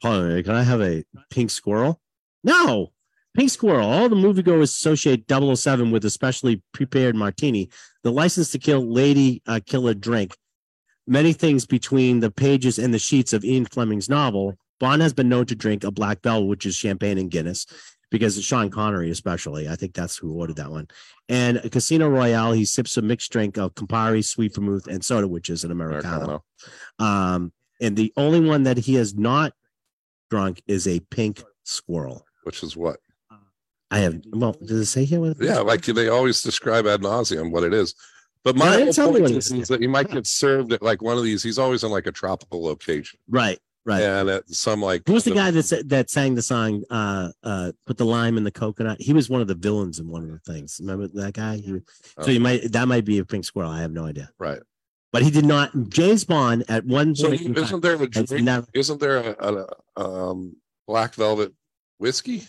[0.02, 2.00] hold on, can I have a pink squirrel?
[2.44, 2.92] No.
[3.36, 3.88] Pink squirrel.
[3.88, 7.70] All the moviegoers associate 007 with a specially prepared martini,
[8.02, 10.34] the license to kill lady uh, killer drink.
[11.06, 14.54] Many things between the pages and the sheets of Ian Fleming's novel.
[14.80, 17.66] Bond has been known to drink a black bell, which is champagne and Guinness,
[18.10, 19.68] because Sean Connery, especially.
[19.68, 20.88] I think that's who ordered that one.
[21.28, 25.50] And Casino Royale, he sips a mixed drink of Campari, sweet vermouth, and soda, which
[25.50, 26.16] is an Americano.
[26.16, 26.44] Americano.
[26.98, 29.52] Um, and the only one that he has not
[30.30, 32.24] drunk is a pink squirrel.
[32.44, 32.98] Which is what?
[33.90, 35.36] I have well, does it say here what?
[35.40, 37.94] Yeah, like they always describe ad nauseum what it is.
[38.42, 39.52] But my whole point what it is, is.
[39.52, 41.42] is that you might get served at like one of these.
[41.42, 44.02] He's always in like a tropical location, right, right.
[44.02, 46.82] and at some like Who's the guy that that sang the song?
[46.90, 49.00] Uh, uh, put the lime in the coconut.
[49.00, 50.78] He was one of the villains in one of the things.
[50.80, 51.56] Remember that guy?
[51.56, 51.80] He,
[52.18, 52.22] Oh.
[52.24, 53.70] so you might that might be a pink squirrel.
[53.70, 54.30] I have no idea.
[54.38, 54.60] right?
[55.12, 55.70] But he did not.
[55.88, 59.16] James Bond at one So point in time isn't there a drink, never- isn't there
[59.40, 61.52] a, a um black velvet
[61.98, 62.42] whiskey?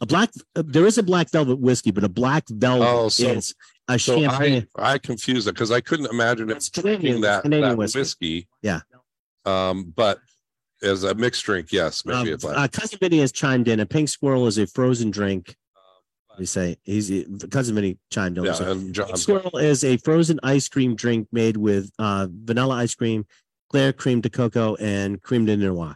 [0.00, 0.30] a black.
[0.56, 3.54] Uh, there is a black velvet whiskey, but a black velvet Oh, so- is
[3.88, 4.66] a So champagne.
[4.76, 7.98] I I confused it because I couldn't imagine it It's Canadian, that, Canadian that whiskey.
[8.00, 8.48] whiskey.
[8.62, 8.80] Yeah.
[9.44, 10.18] Um, but
[10.82, 13.80] as a mixed drink, yes, maybe Um, a uh, cousin Vinny has chimed in.
[13.80, 15.56] A pink squirrel is a frozen drink.
[16.38, 17.10] You say he's
[17.50, 18.44] cousin Vinny chimed in.
[18.44, 19.06] yeah, and John.
[19.06, 23.26] Pink squirrel is a frozen ice cream drink made with uh, vanilla ice cream,
[23.70, 25.94] clear crème de cacao, and crème de noyaux.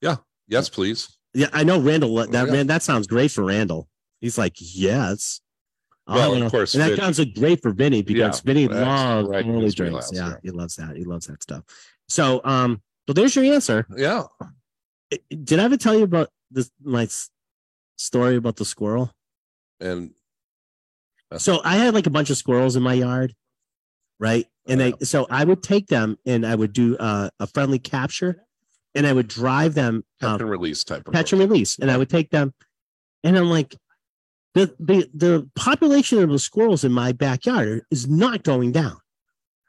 [0.00, 0.16] Yeah,
[0.48, 1.18] yes, please.
[1.34, 2.14] Yeah, I know Randall.
[2.16, 2.52] That Yeah.
[2.52, 3.88] man, that sounds great for Randall.
[4.20, 5.40] He's like, yes.
[6.06, 9.28] Well, of course, and that Vinny- sounds like great for Vinny because Yeah, Vinny loves
[9.28, 9.78] right early drinks.
[9.78, 10.34] wheelhouse, Yeah, yeah.
[10.42, 10.96] he loves that.
[10.96, 11.64] He loves that stuff.
[12.08, 13.86] So, um, so there's your answer.
[13.96, 14.24] Yeah.
[15.30, 17.08] Did I ever tell you about this my
[17.96, 19.10] story about the squirrel?
[19.80, 20.10] And
[21.38, 23.34] So I had like a bunch of squirrels in my yard,
[24.20, 24.46] right?
[24.66, 28.44] And they so I would take them and I would do uh, a friendly capture,
[28.94, 31.90] and I would drive them catch um, and release type of catch and release, and
[31.90, 32.52] I would take them,
[33.24, 33.74] and I'm like,
[34.52, 38.98] the the the population of the squirrels in my backyard is not going down.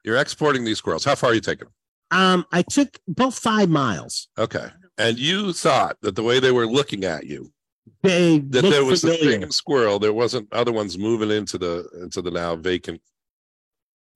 [0.04, 1.06] You're exporting these squirrels.
[1.06, 1.74] How far are you taking them?
[2.12, 4.30] Um, I took about five miles.
[4.38, 4.68] Okay.
[4.98, 7.52] And you thought that the way they were looking at you,
[8.04, 9.42] They that there was the familiar.
[9.42, 13.02] same squirrel, there wasn't other ones moving into the into the now vacant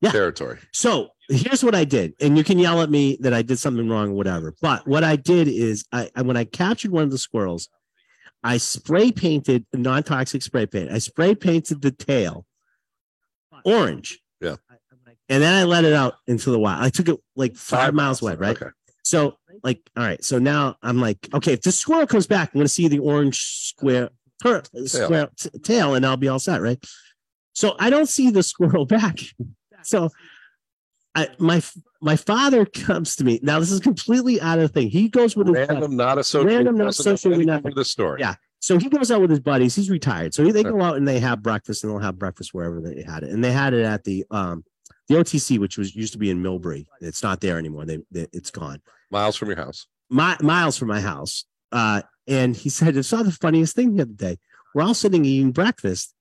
[0.01, 0.12] Yeah.
[0.12, 0.60] territory.
[0.73, 3.88] So here's what I did, and you can yell at me that I did something
[3.88, 4.53] wrong or whatever.
[4.62, 7.69] But what I did is, I, when I captured one of the squirrels,
[8.43, 10.91] I spray painted non-toxic spray paint.
[10.91, 12.45] I spray painted the tail
[13.63, 14.19] orange.
[15.34, 16.84] And then I let it out into the wild.
[16.84, 18.56] I took it like five, miles away, right?
[18.56, 18.69] Okay.
[19.04, 20.24] So, like, all right.
[20.24, 23.00] So now I'm like, okay, if the squirrel comes back, I'm going to see the
[23.00, 26.78] orange square, per, square t- tail, and I'll be all set, right?
[27.54, 29.22] So I don't see the squirrel back.
[29.82, 30.12] So,
[31.15, 31.63] I my
[32.00, 33.39] my father comes to me.
[33.41, 34.89] Now this is completely out of the thing.
[34.89, 35.69] He goes with his buddies.
[35.69, 36.56] Random, not associated.
[36.56, 38.19] Random, not associated with with the story.
[38.19, 38.36] Yeah.
[38.60, 39.76] So he goes out with his buddies.
[39.76, 40.34] He's retired.
[40.34, 43.24] So they go out and they have breakfast and they'll have breakfast wherever they had
[43.24, 43.30] it.
[43.30, 44.63] And they had it at the um
[45.13, 46.86] the OTC, which was used to be in Millbury.
[47.02, 47.86] It's not there anymore.
[47.86, 48.82] They, they it's gone.
[49.12, 49.88] Miles from your house.
[50.10, 51.45] Mi- miles from my house.
[51.71, 54.38] Uh, and he said, I saw the funniest thing the other day.
[54.73, 56.13] We're all sitting eating breakfast,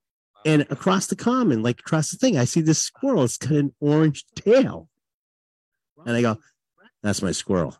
[0.44, 3.24] and across the common, like across the thing, I see this squirrel.
[3.24, 4.88] It's got an orange tail.
[6.04, 6.38] And I go,
[7.02, 7.76] That's my squirrel.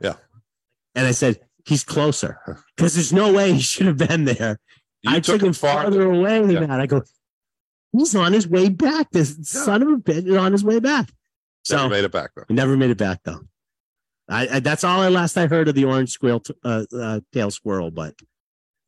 [0.00, 0.14] Yeah.
[0.94, 2.38] And I said, He's closer
[2.76, 4.60] because there's no way he should have been there.
[5.02, 6.66] You I took him farther away than Yeah.
[6.66, 6.80] that.
[6.80, 7.02] I go,
[7.96, 9.10] He's on his way back.
[9.12, 11.08] This son of a bitch is on his way back.
[11.62, 12.44] So Never made it back though.
[12.48, 13.40] he never made it back though.
[14.28, 17.20] I, I that's all I last I heard of the orange squirrel, t- uh, uh,
[17.32, 18.14] tail squirrel, but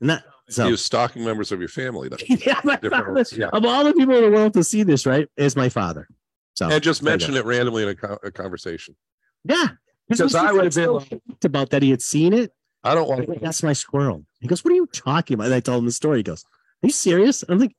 [0.00, 0.64] not so.
[0.64, 2.08] He was stalking members of your family.
[2.08, 2.18] Then.
[2.46, 3.48] yeah, my father, yeah.
[3.52, 6.08] of all the people in the world to see this, right, is my father.
[6.54, 7.26] So And just there you go.
[7.26, 8.96] mention it randomly in a, co- a conversation.
[9.44, 9.66] Yeah,
[10.08, 12.52] Because I would have been like, about that he had seen it.
[12.82, 14.24] I don't want like, That's my squirrel.
[14.40, 16.18] He goes, "What are you talking about?" And I told him the story.
[16.18, 16.44] He goes,
[16.82, 17.74] "Are you serious?" I'm like,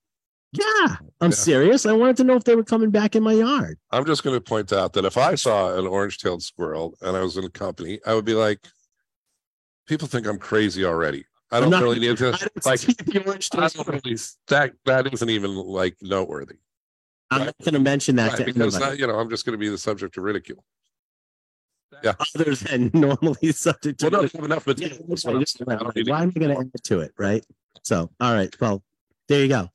[0.60, 1.36] "Yeah, I'm Yeah.
[1.36, 1.86] serious.
[1.86, 4.36] I wanted to know if they were coming back in my yard." I'm just going
[4.36, 7.44] to point out that if I saw an orange tailed squirrel and I was in
[7.44, 8.60] a company, I would be like,
[9.88, 11.26] people think I'm crazy already.
[11.52, 12.32] I don't not- really need to
[12.66, 13.86] like see the orange tail I squirrel.
[13.92, 14.18] don't really
[14.48, 16.56] that that isn't even like noteworthy.
[17.32, 18.92] I'm not going to mention that Right, to because anybody.
[18.98, 20.64] that, you know, I'm just going to be the subject of ridicule.
[22.04, 22.14] Yeah.
[22.36, 25.36] other than normally subject to Well, no, enough Yeah, That's what right.
[25.36, 25.70] I'm Just- saying.
[25.72, 27.14] I don't need to- Why am I going to add to it?
[27.18, 27.46] Right.
[27.84, 28.54] So, all right.
[28.62, 28.84] Well,
[29.30, 29.70] there you go.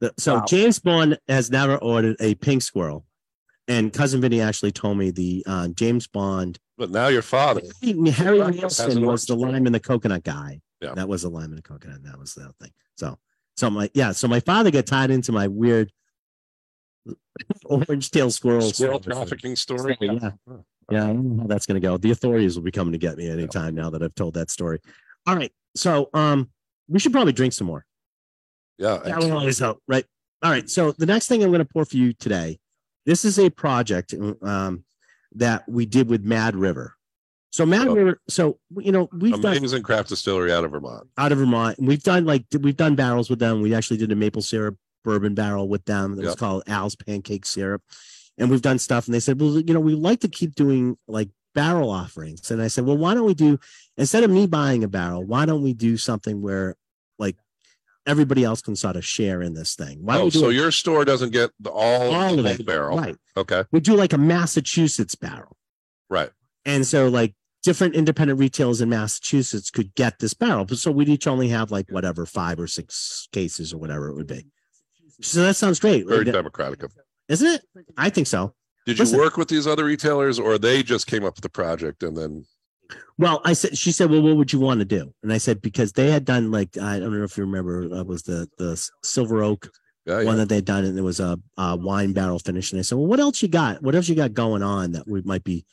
[0.00, 0.44] The- So Wow.
[0.48, 3.06] James Bond has never ordered a pink squirrel,
[3.68, 6.58] and cousin Vinny actually told me the uh, James Bond.
[6.76, 10.60] But now your father, Harry Has Nilsson was the lime and the coconut guy.
[10.80, 10.92] Yeah.
[10.94, 12.02] that was the lime and the coconut.
[12.02, 12.72] That was the thing.
[12.98, 13.16] So,
[13.56, 14.12] so my yeah.
[14.12, 15.92] So my father got tied into my weird
[17.64, 18.60] orange tail squirrel.
[18.62, 19.14] squirrel story.
[19.14, 19.96] trafficking story.
[20.00, 20.30] Yeah.
[20.90, 21.96] Yeah, I don't know how that's going to go.
[21.96, 24.80] The authorities will be coming to get me anytime now that I've told that story.
[25.26, 25.50] All right.
[25.74, 26.50] So, um,
[26.88, 27.86] we should probably drink some more.
[28.78, 28.98] Yeah.
[29.04, 30.04] That will always help, right?
[30.42, 30.68] All right.
[30.68, 32.58] So the next thing I'm going to pour for you today,
[33.06, 34.84] this is a project um,
[35.36, 36.94] that we did with Mad River.
[37.50, 37.94] So Mad Oh.
[37.94, 38.20] River.
[38.28, 41.08] So you know we've done Amazing craft distillery out of Vermont.
[41.16, 43.62] out of Vermont, and we've done like we've done barrels with them.
[43.62, 46.18] We actually did a maple syrup bourbon barrel with them.
[46.18, 47.82] It was called Al's Pancake Syrup,
[48.38, 49.06] and we've done stuff.
[49.06, 52.50] And they said, well, you know, we like to keep doing like barrel offerings.
[52.50, 53.60] And I said, well, why don't we do
[53.96, 56.74] instead of me buying a barrel, why don't we do something where
[57.20, 57.36] like
[58.06, 59.98] everybody else can sort of share in this thing?
[60.02, 62.66] Why Oh, so a- your store doesn't get the, all, all of the it?
[62.66, 62.98] barrel.
[62.98, 63.16] Right.
[63.36, 63.64] Okay.
[63.72, 65.56] We do like a Massachusetts barrel.
[66.10, 66.30] Right.
[66.64, 70.64] And so like different independent retailers in Massachusetts could get this barrel.
[70.64, 74.14] But so we'd each only have like whatever, five or six cases or whatever it
[74.14, 74.46] would be.
[75.20, 76.06] So that sounds great.
[76.06, 76.92] Very Like, democratic of
[77.28, 77.62] Isn't it?
[77.96, 78.54] I think so.
[78.86, 79.18] Did you Listen.
[79.18, 82.44] work with these other retailers or they just came up with the project and then
[83.18, 85.12] Well, I said, she said, well, what would you want to do?
[85.22, 88.02] And I said, because they had done like, I don't know if you remember, uh,
[88.02, 89.70] was the, the Silver Oak
[90.06, 90.34] yeah, one yeah.
[90.34, 92.72] that they'd done, and there was a, a wine barrel finish.
[92.72, 93.82] And I said, well, what else you got?
[93.82, 95.64] What else you got going on that we might be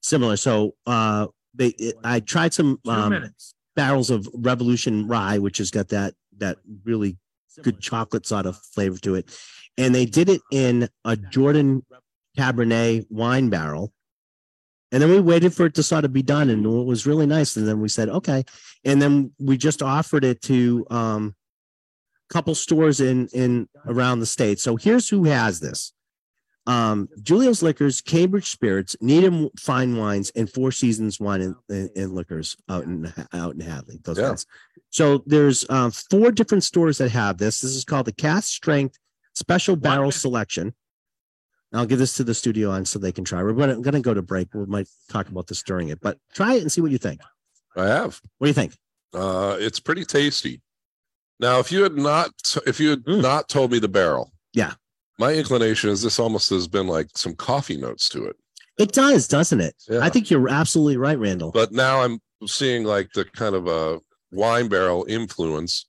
[0.00, 0.36] similar?
[0.36, 3.30] So, uh, they, it, I tried some, um,
[3.76, 7.18] barrels of Revolution Rye, which has got that that really
[7.62, 9.36] good chocolate sort of flavor to it,
[9.76, 11.84] and they did it in a Jordan
[12.38, 13.92] Cabernet wine barrel.
[14.94, 17.26] And then we waited for it to sort of be done, and it was really
[17.26, 17.56] nice.
[17.56, 18.44] And then we said, okay.
[18.84, 21.34] And then we just offered it to um,
[22.30, 24.60] a couple stores in in around the state.
[24.60, 25.92] So here's who has this:
[26.68, 32.14] um, Julio's Liquors, Cambridge Spirits, Needham Fine Wines, and Four Seasons Wine and, and, and
[32.14, 33.98] Liquors out in out in Hadley.
[34.04, 34.28] Those Yeah.
[34.28, 34.46] guys.
[34.90, 37.62] So there's uh, four different stores that have this.
[37.62, 38.96] This is called the Cast Strength
[39.34, 40.14] Special Barrel minute.
[41.74, 41.80] Selection.
[41.80, 43.42] I'll give this to the studio on so they can try.
[43.42, 44.48] We're gonna, gonna go to break.
[44.54, 47.20] We might talk about this during it, but try it and see what you think.
[47.76, 48.20] I have.
[48.38, 48.76] What do you think?
[49.12, 50.60] Uh, it's pretty tasty.
[51.40, 52.30] Now, if you had not,
[52.66, 53.22] if you had Mm.
[53.22, 54.74] not told me the barrel, Yeah.
[55.18, 58.36] my inclination is this almost has been like some coffee notes to it.
[58.78, 59.74] It does, doesn't it?
[59.88, 60.00] Yeah.
[60.00, 61.50] I think you're absolutely right, Randall.
[61.52, 64.00] But now I'm seeing like the kind of a
[64.32, 65.86] wine barrel influence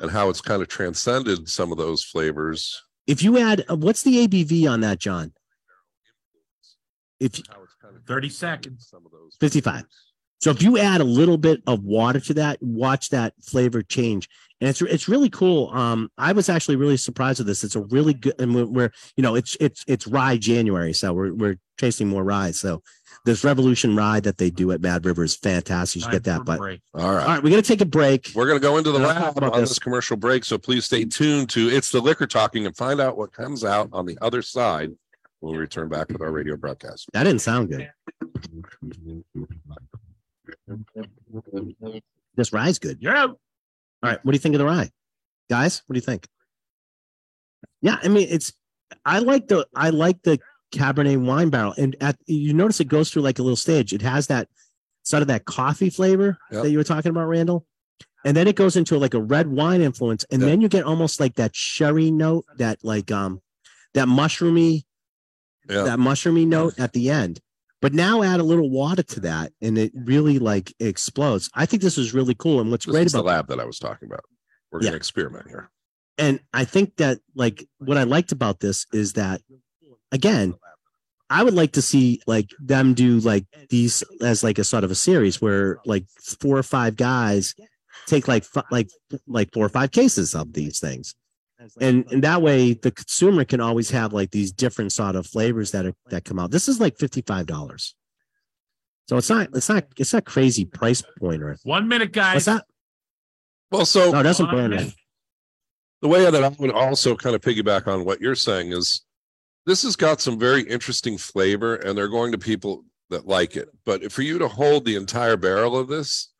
[0.00, 2.82] and how it's kind of transcended some of those flavors.
[3.06, 5.32] If you add, uh, what's the ABV on that, John?
[7.20, 8.88] If How it's kind of 30 seconds.
[8.90, 9.84] Some of those 55.
[10.40, 14.28] So if you add a little bit of water to that, watch that flavor change,
[14.64, 15.68] and it's it's really cool.
[15.74, 17.64] Um, I was actually really surprised with this.
[17.64, 21.12] It's a really good, and we're, we're you know it's it's it's rye January, so
[21.12, 22.50] we're we're chasing more rye.
[22.52, 22.82] So
[23.26, 25.96] this Revolution rye that they do at Mad River is fantastic.
[25.96, 26.46] You should get that.
[26.46, 26.80] But break.
[26.94, 27.26] All all right.
[27.26, 28.30] right, we're gonna take a break.
[28.34, 29.68] We're going to go into the Yeah, lab about on this?
[29.68, 30.46] this commercial break.
[30.46, 33.90] So please stay tuned to It's the Liquor Talking and find out what comes out
[33.92, 34.92] on the other side
[35.42, 37.10] We'll return back with our radio broadcast.
[37.12, 37.90] That didn't sound good.
[42.36, 42.98] This rye's good.
[43.00, 43.38] You're out.
[44.04, 44.18] All right.
[44.22, 44.90] What do you think of the rye?
[45.48, 46.26] Guys, what do you think?
[47.80, 48.52] Yeah, I mean, it's
[49.04, 50.38] I like the I like the
[50.72, 51.74] Cabernet wine barrel.
[51.78, 53.92] And at you notice it goes through like a little stage.
[53.92, 54.48] It has that
[55.04, 56.62] sort of that coffee flavor Yep.
[56.62, 57.66] that you were talking about, Randall.
[58.26, 60.24] And then it goes into like a red wine influence.
[60.30, 60.50] And Yep.
[60.50, 63.40] then you get almost like that sherry note, that like um
[63.94, 64.84] that mushroomy,
[65.68, 65.82] Yeah.
[65.84, 67.40] that mushroomy note at the end.
[67.84, 71.50] But now add a little water to that and it really like explodes.
[71.54, 72.62] I think this is really cool.
[72.62, 74.24] And what's This great is the lab that I was talking about.
[74.72, 74.84] We're Yeah.
[74.84, 75.70] going to experiment here.
[76.16, 79.42] and I think that like what I liked about this is that
[80.12, 80.54] again,
[81.28, 84.90] I would like to see like them do like these as like a sort of
[84.90, 86.06] a series where like
[86.40, 87.54] four or five guys
[88.06, 88.88] take like fi- like
[89.26, 91.14] like four or five cases of these things.
[91.80, 95.70] And and that way the consumer can always have like these different sort of flavors
[95.70, 96.50] that are that come out.
[96.50, 97.94] This is like $55.
[99.08, 102.34] So it's not it's not it's not crazy price point or One minute, guys.
[102.34, 102.64] what's that?
[103.70, 104.92] Well, so No, it doesn't burn
[106.02, 109.02] the way that I would also kind of piggyback on what you're saying is
[109.64, 113.70] this has got some very interesting flavor and they're going to people that like it.
[113.86, 116.30] But for you to hold the entire barrel of this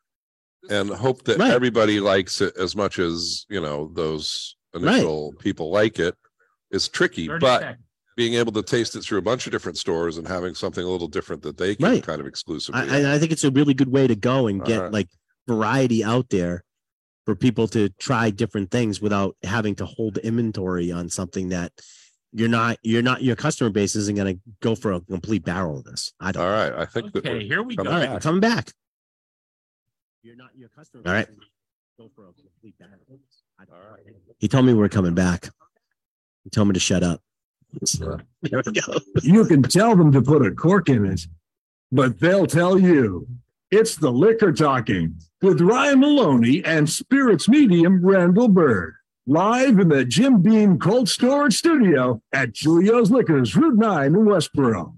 [0.69, 1.49] and hope that Right.
[1.51, 6.15] everybody likes it as much as, you know, those initial people like it
[6.71, 7.27] is tricky.
[7.27, 7.83] But seconds.
[8.17, 10.87] being able to taste it through a bunch of different stores and having something a
[10.89, 12.03] little different that they can Right.
[12.03, 12.81] kind of exclusively.
[12.81, 14.93] I, I- I think it's a really good way to go and get Alright.
[14.93, 15.09] like
[15.47, 16.63] variety out there
[17.25, 21.71] for people to try different things without having to hold inventory on something that
[22.31, 25.77] you're not you're not your customer base isn't going to go for a complete barrel
[25.79, 26.11] of this.
[26.19, 26.43] I don't.
[26.43, 26.73] All right.
[26.73, 27.91] I think Okay, we're- here we Come go.
[27.91, 28.21] All right, back.
[28.21, 28.71] coming back.
[30.21, 31.03] You're not your customer.
[31.05, 31.27] All right.
[31.27, 31.37] base
[31.97, 32.97] Go for a complete barrel.
[33.71, 33.77] I
[34.39, 35.49] He told me we we're coming back.
[36.43, 37.21] He told me to shut up.
[37.99, 38.21] There
[38.65, 38.99] we go.
[39.21, 41.21] You can tell them to put a cork in it,
[41.91, 43.27] but they'll tell you.
[43.71, 48.93] It's the liquor talking with Ryan Maloney and Spirits Medium Randall Bird.
[49.27, 54.93] Live in the Jim Beam Cold Storage Studio at Julio's Liquors, Route 9 in Westboro.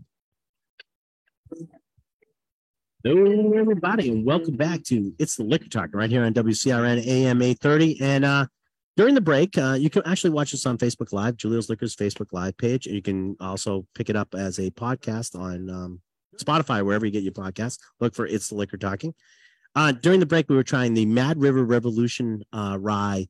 [3.03, 7.41] Hello, everybody, and welcome back to It's the Liquor Talk right here on WCRN AM
[7.41, 8.01] 830.
[8.01, 8.47] And uh,
[8.97, 12.33] during the break, uh, you can actually watch us on Facebook Live, Julio's Liquors Facebook
[12.33, 12.87] Live page.
[12.87, 16.01] You can also pick it up as a podcast on um,
[16.37, 17.79] Spotify, wherever you get your podcast.
[17.99, 19.13] Look for It's the Liquor Talking.
[19.75, 23.27] Uh, during the break, we were trying the Mad River Revolution uh, Rye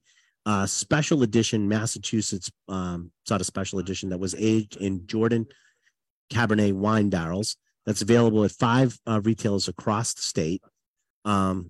[0.47, 5.45] uh, special edition Massachusetts um, sort of special edition that was aged in Jordan
[6.31, 10.63] Cabernet wine barrels that's available at five uh, retailers across the state.
[11.25, 11.69] Um,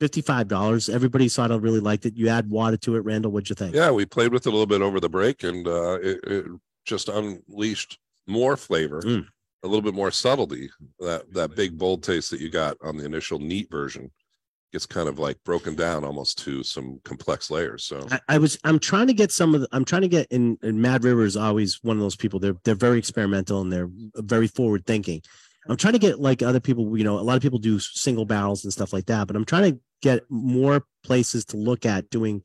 [0.00, 0.88] fifty-five dollars.
[0.88, 2.16] Everybody sort of really liked it.
[2.16, 3.32] You add water to it, Randall.
[3.32, 3.74] What'd you think?
[3.74, 6.44] Yeah, we played with it a little bit over the break and uh, it, it
[6.84, 9.26] just unleashed more flavor, Mm.
[9.62, 10.70] a little bit more subtlety.
[11.00, 14.10] That that big bold taste that you got on the initial neat version
[14.72, 17.84] gets kind of like broken down almost to some complex layers.
[17.84, 18.58] So I, I was.
[18.64, 19.60] I'm trying to get some of.
[19.62, 20.58] The, I'm trying to get in.
[20.62, 22.40] And Mad River is always one of those people.
[22.40, 25.22] They're they're very experimental and they're very forward thinking.
[25.68, 26.96] I'm trying to get like other people.
[26.96, 29.26] You know, a lot of people do single barrels and stuff like that.
[29.26, 32.42] But I'm trying to get more places to look at doing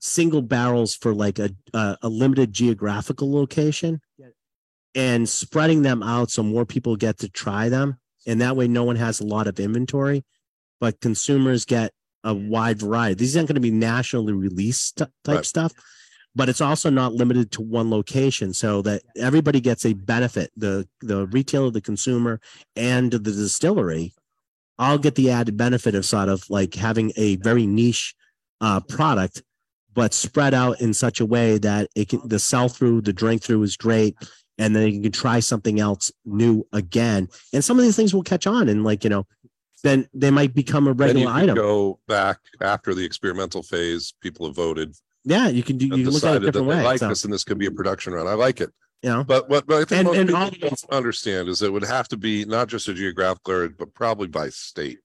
[0.00, 4.00] single barrels for like a a, a limited geographical location
[4.94, 8.84] and spreading them out so more people get to try them and that way no
[8.84, 10.24] one has a lot of inventory
[10.80, 15.36] but consumers get a wide variety these aren't going to be nationally released t- type
[15.36, 15.44] Right.
[15.46, 15.72] stuff
[16.34, 20.86] but it's also not limited to one location so that everybody gets a benefit the
[21.00, 22.40] the retailer the consumer
[22.76, 24.14] and the distillery
[24.78, 28.14] all get the added benefit of sort of like having a very niche
[28.60, 29.42] uh, product
[29.94, 33.42] but spread out in such a way that it can the sell through the drink
[33.42, 34.16] through is great
[34.58, 38.22] and then you can try something else new again and some of these things will
[38.22, 39.26] catch on and like you know
[39.84, 44.12] then they might become a regular item go back after the experimental phase.
[44.20, 46.76] People have voted yeah you can do you can look at it a different they
[46.76, 48.26] way like so, this, and this could be a production run.
[48.26, 48.70] I like it.
[49.02, 51.62] you know But what, but I think And- most and people all- don't understand is
[51.62, 54.98] it would have to be not just a geographical area, but probably by state.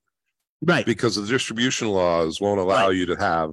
[0.66, 2.96] right because the distribution laws won't allow Right.
[2.96, 3.52] you to have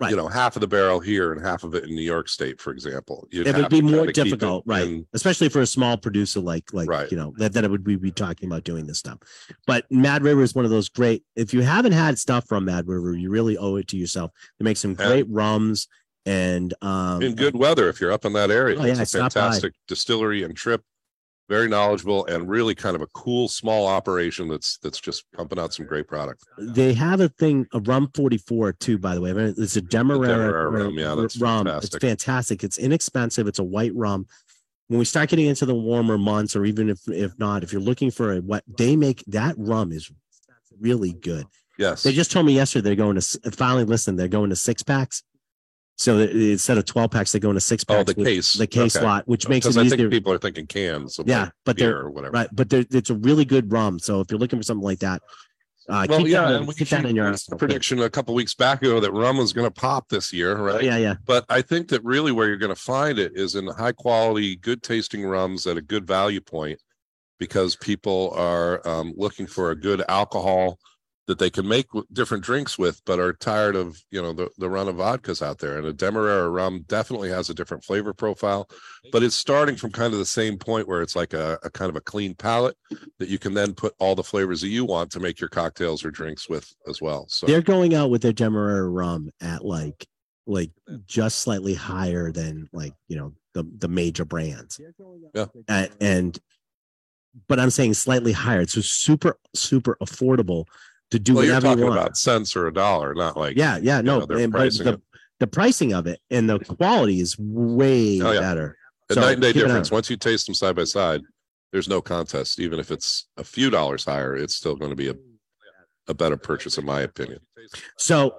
[0.00, 0.10] Right.
[0.10, 2.60] you know half of the barrel here and half of it in New York State,
[2.60, 3.28] for example.
[3.30, 5.96] You'd it would be more to keep it difficult right in- especially for a small
[5.98, 7.10] producer like like Right.
[7.10, 9.18] you know that, that it would we be talking about doing this stuff
[9.66, 12.88] but mad river is one of those great if you haven't had stuff from mad
[12.88, 15.86] river you really owe it to yourself they make some great rums
[16.26, 18.78] and um in good weather if you're up in that area.
[18.78, 20.82] Oh, yeah, it's a fantastic distillery and trip.
[21.50, 25.74] Very knowledgeable and really kind of a cool small operation that's that's just pumping out
[25.74, 26.44] some great product.
[26.56, 30.70] they have a thing a rum 44 too by the way it's a demerara, Demerara
[30.70, 31.94] rum, yeah, that's rum fantastic.
[31.94, 34.26] it's fantastic it's inexpensive it's a white rum
[34.86, 37.82] when we start getting into the warmer months or even if if not if you're
[37.82, 40.08] looking for a what they make that rum is
[40.80, 41.46] really good
[41.80, 42.02] Yes.
[42.02, 44.14] They just told me yesterday they're going to finally listen.
[44.14, 45.22] They're going to six packs.
[46.00, 48.14] So instead of twelve packs, they go going to six oh, packs.
[48.14, 48.54] the with case.
[48.54, 49.04] the case Okay.
[49.04, 49.98] lot, which makes it Because I easier.
[49.98, 51.20] think people are thinking cans.
[51.26, 52.32] yeah, like but beer they're or whatever.
[52.32, 52.48] right.
[52.50, 53.98] But it's a really good rum.
[53.98, 55.20] So if you're looking for something like that,
[55.90, 57.58] uh, Well, keep yeah, that, and we keep that in your arsenal.
[57.58, 60.82] prediction a couple weeks back ago that rum was going to pop this year, right?
[60.82, 63.66] Yeah, yeah, But I think that really where you're going to find it is in
[63.66, 66.80] high quality, good tasting rums at a good value point
[67.38, 70.78] because people are um, looking for a good alcohol
[71.30, 74.68] that they can make different drinks with, but are tired of, you know, the, the
[74.68, 75.78] run of vodkas out there.
[75.78, 78.68] And a Demerara rum definitely has a different flavor profile,
[79.12, 81.88] but it's starting from kind of the same point where it's like a, a kind
[81.88, 82.76] of a clean palate
[83.20, 86.04] that you can then put all the flavors that you want to make your cocktails
[86.04, 87.26] or drinks with as well.
[87.28, 90.04] So They're going out with their Demerara rum at like
[90.48, 90.72] like
[91.06, 94.80] just slightly higher than like you know the the major brands.
[95.32, 95.46] Yeah.
[95.68, 96.38] And, and
[97.46, 98.60] but I'm saying slightly higher.
[98.60, 100.66] It's just super super affordable
[101.10, 101.98] to do well, you're whatever you talking want.
[102.00, 105.00] about cents or a dollar, not like yeah, yeah, no, know, and, but the it.
[105.40, 108.40] the pricing of it and the quality is way Oh, yeah.
[108.40, 108.76] better.
[109.10, 109.90] a So night and day difference.
[109.90, 111.22] Once you taste them side by side,
[111.72, 112.58] there's no contest.
[112.60, 115.14] Even if it's a few dollars higher, it's still going to be a,
[116.08, 117.40] a better purchase, in my opinion.
[117.98, 118.34] So,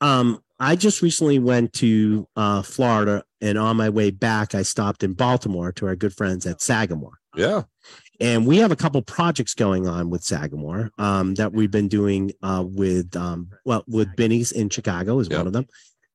[0.00, 5.02] um, I just recently went to uh, Florida, and on my way back, I stopped
[5.04, 7.18] in Baltimore to our good friends at Sagamore.
[7.36, 7.62] Yeah.
[8.20, 12.32] And we have a couple projects going on with Sagamore um, that we've been doing
[12.42, 15.38] uh, with, um, well, with Binny's in Chicago is Yeah.
[15.38, 15.66] one of them.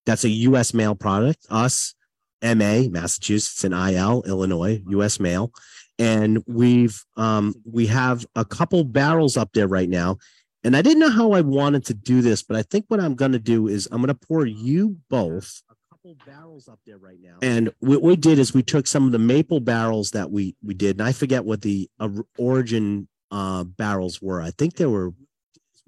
[0.05, 0.73] That's a U.S.
[0.73, 1.45] mail product.
[1.49, 1.95] Us,
[2.43, 5.17] MA, Massachusetts, and IL, Illinois, U.S.
[5.19, 5.53] mail.
[5.97, 10.17] And we've um, we have a couple barrels up there right now.
[10.65, 13.15] And I didn't know how I wanted to do this, but I think what I'm
[13.15, 15.61] going to do is I'm going to pour you both
[16.03, 17.37] a couple barrels up there right now.
[17.41, 20.73] And what we did is we took some of the maple barrels that we we
[20.73, 24.41] did, and I forget what the uh, origin uh, barrels were.
[24.41, 25.11] I think they were,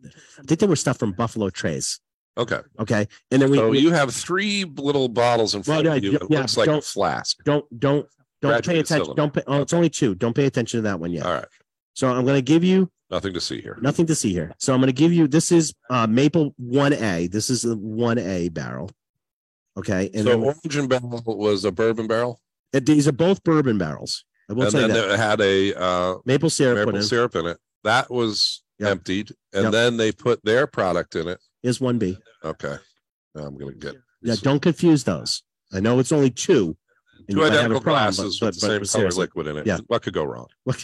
[0.03, 1.99] I think they were stuff from Buffalo Trace.
[2.37, 2.59] Okay.
[2.79, 6.03] Okay, and then we, so we- you have three little bottles in Well, front of
[6.03, 6.15] you.
[6.15, 7.37] It yeah, looks like a don't- flask.
[7.45, 8.07] don't don't
[8.41, 8.85] don't pay attention.
[9.05, 9.13] cylinder.
[9.15, 9.43] Don't pay.
[9.47, 10.15] Oh, it's only two.
[10.15, 11.25] Don't pay attention to that one yet.
[11.25, 11.45] All right.
[11.93, 13.77] So I'm going to give you Nothing to see here.
[13.81, 14.51] nothing to see here.
[14.59, 17.31] So I'm going to give you this is uh maple 1A.
[17.31, 18.91] This is the 1A barrel.
[19.77, 20.09] Okay.
[20.13, 22.39] And so then Origin Barrel was a bourbon barrel,
[22.73, 24.23] uh, these are both bourbon barrels.
[24.49, 25.11] I will and say then that.
[25.11, 27.57] it had a uh, maple syrup maple in syrup in it.
[27.83, 28.89] That was Yep.
[28.91, 29.71] emptied, and Yep.
[29.71, 31.39] then they put their product in it.
[31.63, 32.17] is 1B.
[32.43, 32.75] Okay.
[33.33, 35.43] Now I'm going to get Yeah, don't confuse those.
[35.71, 36.75] I know it's only two.
[37.29, 39.47] and two have a identical problem, glasses but- with the but- same but color liquid
[39.47, 39.65] in it.
[39.67, 39.77] Yeah.
[39.87, 40.47] What could go wrong?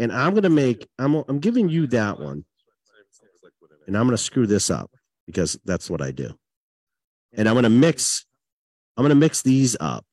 [0.00, 2.44] And I'm gonna make I'm I'm giving you that one,
[3.88, 4.90] and I'm gonna screw this up
[5.26, 6.38] because that's what I do.
[7.36, 8.24] And I'm gonna mix,
[8.96, 10.04] I'm gonna mix these up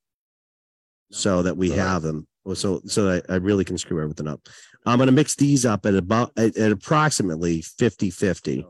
[1.12, 2.28] so that we have them.
[2.46, 4.42] Oh, so so that I really can screw everything up.
[4.86, 8.68] I'm gonna mix these up at about at, at approximately 50 50.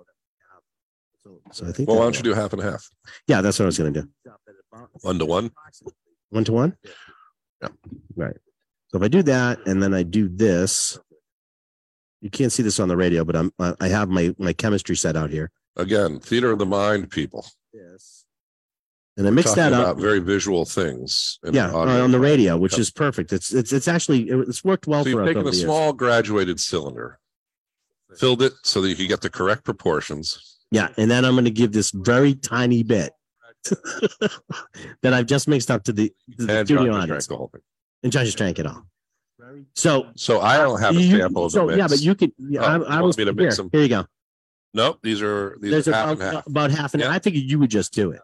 [1.52, 2.88] So I think Well, why don't you do half and half?
[3.28, 4.08] yeah, that's what I was gonna do.
[5.02, 5.52] One to one.
[6.30, 6.78] One to one?
[7.62, 7.70] Yeah.
[8.16, 8.36] Right.
[8.90, 11.00] So if I do that and then I do this,
[12.22, 14.96] you can't see this on the radio, but I'm I I have my my chemistry
[14.96, 15.52] set out here.
[15.76, 17.46] Again, theater of the mind, people.
[17.74, 18.25] Yes.
[19.18, 19.82] And I mix that up.
[19.82, 21.40] about very visual things.
[21.46, 22.04] in Yeah, uh, audio.
[22.04, 23.32] on the radio, which is perfect.
[23.32, 25.58] It's it's it's actually it's worked well So for you've us taken over a the
[25.58, 25.66] years.
[25.66, 27.20] small graduated cylinder,
[28.18, 30.58] filled it so that you could get the correct proportions.
[30.72, 33.14] Yeah, and then I'm going to give this very tiny bit
[35.02, 37.52] that I've just mixed up to the, to the And John studio just drank audience,
[37.54, 37.60] the
[38.04, 38.86] and John just drank it all.
[39.76, 41.78] So So I don't have a you- sample of the so mix.
[41.78, 42.32] yeah, but you could.
[42.38, 43.44] Yeah, Oh, I, you I want was me to here.
[43.44, 43.70] mix them?
[43.72, 44.06] Here you go.
[44.74, 46.48] Nope, these are these There's are half about, and half.
[46.48, 47.12] about half an Yeah.
[47.12, 48.20] I think you would just do it.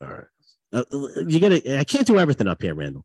[0.00, 0.24] All right.
[0.72, 0.84] Uh,
[1.26, 1.78] you gotta.
[1.78, 3.04] I can't do everything up here, Randall.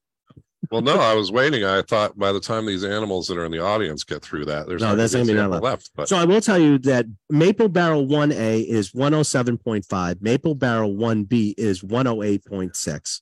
[0.71, 1.63] Well, no, I was waiting.
[1.63, 4.67] I thought by the time these animals that are in the audience get through that,
[4.67, 5.91] there's No, that's gonna be a gonna be sample not left.
[5.95, 10.21] But So I will tell you that Maple Barrel 1A is 107.5.
[10.21, 13.21] Maple Barrel 1B is 108.6.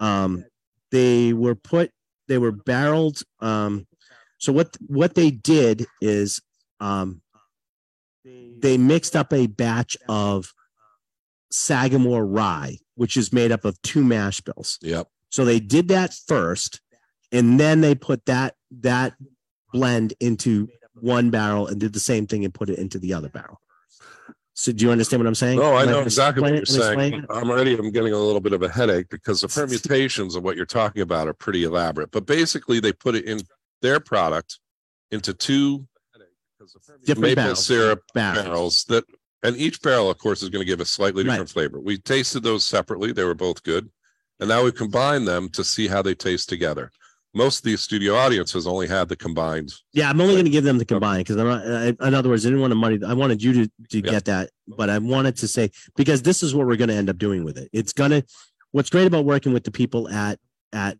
[0.00, 0.44] Um,
[0.90, 1.90] they were put,
[2.28, 3.22] they were barreled.
[3.40, 3.86] Um,
[4.38, 6.42] so what what they did is
[6.80, 7.22] um,
[8.24, 10.52] they mixed up a batch of
[11.50, 14.78] Sagamore rye, which is made up of two mash bills.
[14.82, 15.08] yep.
[15.30, 16.80] So they did that first,
[17.32, 19.14] and then they put that that
[19.72, 23.28] blend into one barrel and did the same thing and put it into the other
[23.28, 23.60] barrel.
[24.56, 25.58] So do you understand what I'm saying?
[25.58, 26.68] No, I know gonna exactly what you're it?
[26.68, 27.26] Saying.
[27.28, 30.56] I'm already I'm getting a little bit of a headache because the permutations of what
[30.56, 32.12] you're talking about are pretty elaborate.
[32.12, 33.40] But basically, they put it in
[33.82, 34.60] their product
[35.10, 35.88] into two
[37.04, 37.66] Different maple barrels.
[37.66, 38.44] syrup Barrels.
[38.44, 39.04] barrels that
[39.44, 41.30] and each barrel of course is going to give a slightly Right.
[41.32, 43.88] different flavor we tasted those separately they were both good
[44.40, 46.90] and now we've combined them to see how they taste together
[47.36, 50.62] most of the studio audiences only had the combined Yeah, I'm only going to give
[50.64, 51.66] them the combined because I'm not.
[51.66, 53.00] I, in other words, I didn't want to money.
[53.04, 54.10] I wanted you to to Yeah.
[54.12, 57.10] get that, but I wanted to say because this is what we're going to end
[57.10, 57.68] up doing with it.
[57.72, 58.22] It's gonna.
[58.70, 60.38] What's great about working with the people at
[60.72, 60.96] at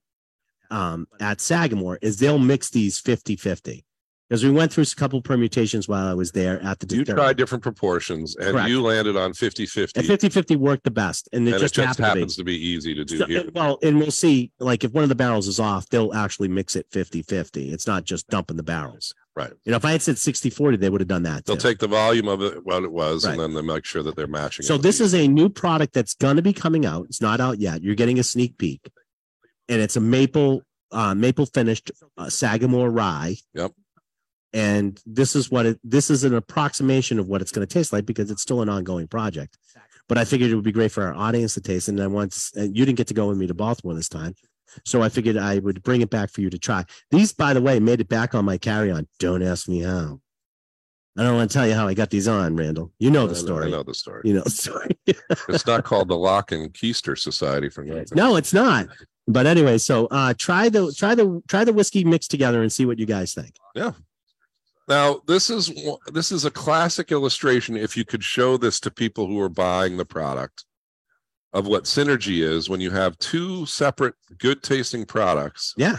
[0.72, 3.84] um at Sagamore is they'll mix these 50 50
[4.28, 7.36] because we went through a couple permutations while I was there at the you tried
[7.36, 8.68] different proportions and Correct.
[8.68, 11.60] you landed on 50 50 and 50 50 worked the best, and it and it
[11.60, 12.08] just, just happened to be.
[12.20, 14.50] happens to be easy to do So, here well, and we'll see.
[14.58, 17.72] Like if one of the barrels is off, they'll actually mix it 50 50.
[17.72, 19.14] It's not just dumping the barrels.
[19.36, 19.52] Right.
[19.64, 21.44] You know, if I had said 60 40, they would have done that.
[21.44, 21.68] They'll too.
[21.68, 23.32] take the volume of it, what it was, Right.
[23.32, 24.64] and then they'll make sure that they're matching.
[24.64, 27.06] So this is a new product that's going to be coming out.
[27.06, 27.82] It's not out yet.
[27.82, 28.88] You're getting a sneak peek,
[29.68, 30.62] and it's a maple
[30.92, 33.36] uh, maple finished uh, Sagamore rye.
[33.54, 33.72] Yep.
[34.54, 35.80] And this is what it.
[35.84, 38.68] This is an approximation of what it's going to taste like because it's still an
[38.68, 39.58] ongoing project.
[40.08, 41.88] But I figured it would be great for our audience to taste.
[41.88, 44.34] And I want and you didn't get to go with me to Baltimore this time,
[44.84, 46.84] so I figured I would bring it back for you to try.
[47.10, 49.08] These, by the way, made it back on my carry on.
[49.18, 50.20] Don't ask me how.
[51.16, 52.90] I don't want to tell you how I got these on, Randall.
[52.98, 53.66] You know the I story.
[53.66, 54.22] I know the story.
[54.24, 54.98] You know the story.
[55.48, 58.06] It's not called the Lock and Keister Society for nothing.
[58.14, 58.88] No, it's not.
[59.28, 62.84] But anyway, so uh try the try the try the whiskey mixed together and see
[62.84, 63.54] what you guys think.
[64.88, 65.72] Now, this is
[66.12, 67.76] this is a classic illustration.
[67.76, 70.64] If you could show this to people who are buying the product,
[71.54, 75.98] of what synergy is when you have two separate, good tasting products, Yeah.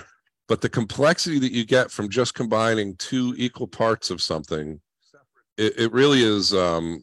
[0.50, 4.82] but the complexity that you get from just combining two equal parts of something,
[5.58, 7.02] it, it really is, um,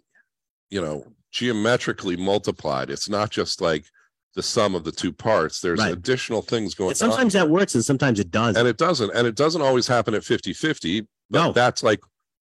[0.69, 2.91] you know, geometrically multiplied.
[2.91, 3.87] It's not just like
[4.35, 5.61] the sum of the two parts.
[5.61, 5.93] There's Right.
[5.93, 7.41] additional things going And sometimes on.
[7.41, 8.59] that works and sometimes it doesn't.
[8.61, 11.09] And it doesn't, and it doesn't always happen at 50 50.
[11.33, 11.53] But No.
[11.53, 12.01] that's like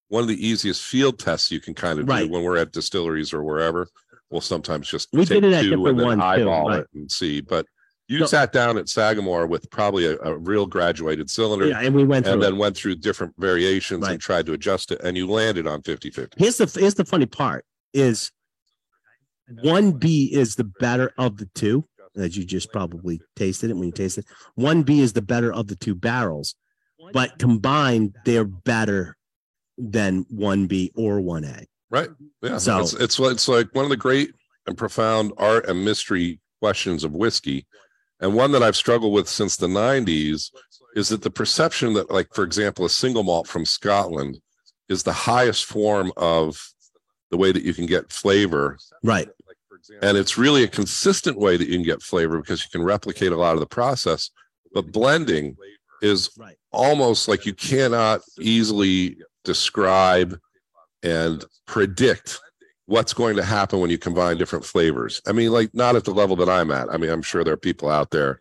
[0.09, 2.25] one of the easiest field tests you can kind of Right.
[2.25, 3.87] do when we're at distilleries or wherever.
[4.29, 6.67] We'll sometimes just We take did it at two different and then ones, too, eyeball
[6.69, 6.79] right.
[6.81, 7.39] it and see.
[7.41, 7.65] But
[8.09, 8.25] you No.
[8.25, 12.27] sat down at Sagamore with probably a, a real graduated cylinder yeah, and we went
[12.27, 12.45] and it.
[12.45, 14.11] then went through different variations Right.
[14.13, 16.35] and tried to adjust it, and you landed on 50 50.
[16.37, 17.63] Here's the here's the funny part
[17.93, 18.31] is
[19.61, 21.85] one B is the better of the two,
[22.17, 24.31] as you just probably tasted it when you tasted it.
[24.55, 26.55] One B is the better of the two barrels,
[27.13, 29.17] but combined, they're better
[29.77, 31.65] than one B or one A.
[31.89, 32.09] Right.
[32.41, 32.57] Yeah.
[32.57, 34.33] So- it's, it's it's like one of the great
[34.67, 37.65] and profound art and mystery questions of whiskey.
[38.19, 40.51] And one that I've struggled with since the 90s
[40.95, 44.39] is that the perception that, like, for example, a single malt from Scotland
[44.89, 46.61] is the highest form of
[47.31, 48.77] the way that you can get flavor.
[49.03, 49.27] Right.
[50.03, 53.31] And it's really a consistent way that you can get flavor because you can replicate
[53.31, 54.29] a lot of the process.
[54.73, 55.57] But blending
[56.03, 56.57] is Right.
[56.71, 60.39] Almost like you cannot easily describe
[61.03, 62.39] and predict
[62.85, 65.21] what's going to happen when you combine different flavors.
[65.25, 66.93] I mean, like not at the level that I'm at.
[66.93, 68.39] I mean, I'm sure there are people out there,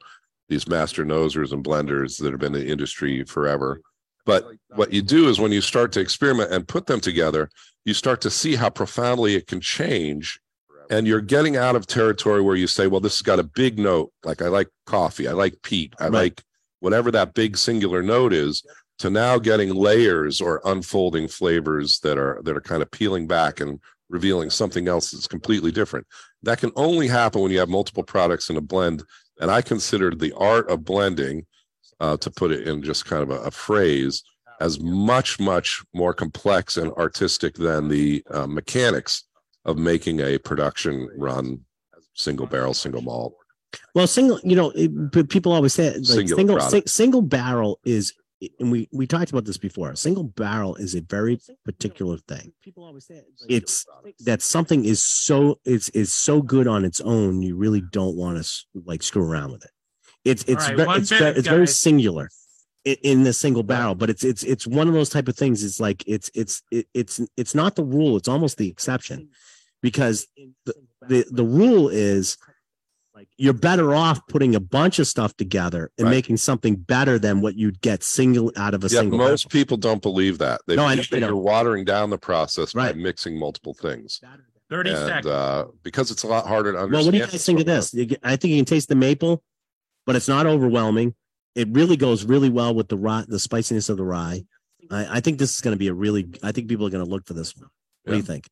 [0.48, 3.80] these master nosers and blenders that have been in the industry forever.
[4.26, 7.48] But what you do is when you start to experiment and put them together,
[7.84, 10.40] you start to see how profoundly it can change.
[10.90, 13.78] And you're getting out of territory where you say, well, this has got a big
[13.78, 14.12] note.
[14.24, 16.12] Like I like coffee, I like peat, I Right.
[16.12, 16.42] like
[16.80, 18.62] whatever that big singular note is
[18.98, 23.60] to now getting layers or unfolding flavors that are that are kind of peeling back
[23.60, 26.06] and revealing something else that's completely different.
[26.42, 29.04] That can only happen when you have multiple products in a blend.
[29.40, 31.46] And I consider the art of blending,
[32.00, 34.22] uh, to put it in just kind of a, a phrase,
[34.60, 39.24] as much much more complex and artistic than the uh, mechanics
[39.64, 41.60] of making a production run
[42.14, 43.34] single barrel, single malt.
[43.94, 47.80] Well, single, you know, it, people always say it, like Singular single sing, single barrel
[47.84, 48.14] is,
[48.58, 49.94] and we we talked about this before.
[49.96, 52.52] Single barrel is a very particular thing.
[52.62, 53.86] People always say it's
[54.20, 57.42] that something is so it's is so good on its own.
[57.42, 59.70] You really don't want to like screw around with it.
[60.24, 61.80] It's it's right, very, it's, very, minute, it's very guys.
[61.80, 62.30] singular
[62.84, 65.62] in, in the single barrel, but it's it's it's one of those type of things.
[65.62, 68.16] It's like it's it's it's it's not the rule.
[68.16, 69.30] It's almost the exception
[69.82, 70.26] because
[70.64, 70.74] the
[71.08, 72.36] the, the rule is
[73.36, 76.12] you're better off putting a bunch of stuff together and Right.
[76.12, 79.18] making something better than what you'd get single out of a Yeah, single.
[79.18, 79.60] most barrel.
[79.62, 80.60] people don't believe that.
[80.66, 81.32] They No, I believe know, I that know.
[81.34, 84.20] you're watering down the process by mixing multiple things.
[84.68, 85.26] 30 and seconds.
[85.26, 86.92] uh, because it's a lot harder to understand.
[86.92, 87.94] Well, what do you guys think of this?
[88.22, 89.42] I think you can taste the maple,
[90.06, 91.14] but it's not overwhelming.
[91.56, 94.44] It really goes really well with the rye, the spiciness of the rye.
[94.90, 96.28] I, I think this is going to be a really.
[96.44, 97.68] I think people are going to look for this one.
[98.04, 98.48] What do you think?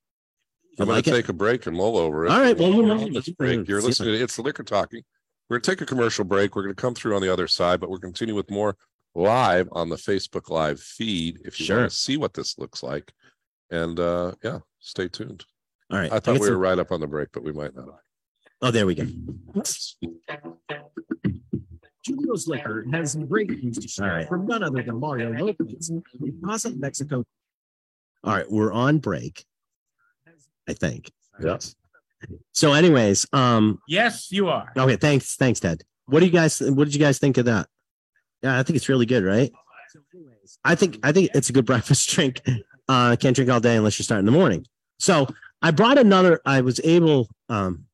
[0.79, 1.14] I'm You going like to it?
[1.14, 2.31] take a break and mull over it.
[2.31, 3.66] All right, well, you know, On this break.
[3.68, 4.14] You're listening.
[4.16, 5.03] to It's the liquor talking.
[5.49, 6.55] We're going to take a commercial break.
[6.55, 8.51] We're going to come through on the other side, but we're going to continue with
[8.51, 8.76] more
[9.14, 11.41] live on the Facebook Live feed.
[11.45, 11.79] If you Sure.
[11.79, 13.12] want to see what this looks like,
[13.70, 15.45] and uh, yeah, stay tuned.
[15.91, 16.12] All right.
[16.12, 17.89] I thought get we some- were right up on the break, but we might not.
[18.61, 19.07] Oh, there we go.
[22.05, 24.29] Julio's Liquor has some great news to share All right.
[24.29, 26.03] from none other than Mario Lopez in
[26.43, 27.24] Plaza, Mexico.
[28.24, 29.45] All right, we're on break.
[30.68, 31.10] I think.
[31.42, 31.74] Yes.
[32.52, 34.72] So, anyways, um, yes, you are.
[34.76, 35.82] Okay, thanks, thanks, Ted.
[36.06, 36.60] What do you guys?
[36.60, 37.68] What did you guys think of that?
[38.42, 39.52] Yeah, I think it's really good, right?
[40.64, 42.40] I think I think it's a good breakfast drink.
[42.88, 44.66] Uh, can't drink all day unless you start in the morning.
[44.98, 45.26] So
[45.62, 46.40] I brought another.
[46.44, 47.84] I was able, um,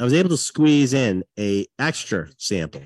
[0.00, 2.82] I was able to squeeze in a extra sample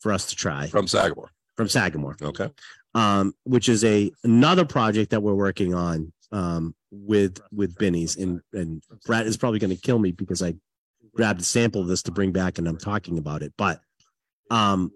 [0.00, 1.30] for us to try From Sagamore.
[1.56, 2.16] from Sagamore.
[2.22, 2.48] Okay.
[2.94, 8.40] um, which is a another project that we're working on um, with with Binny's and
[8.52, 10.54] and Brett is probably going to kill me because I
[11.14, 13.52] grabbed a sample of this to bring back and I'm talking about it.
[13.56, 13.80] But
[14.50, 14.92] um,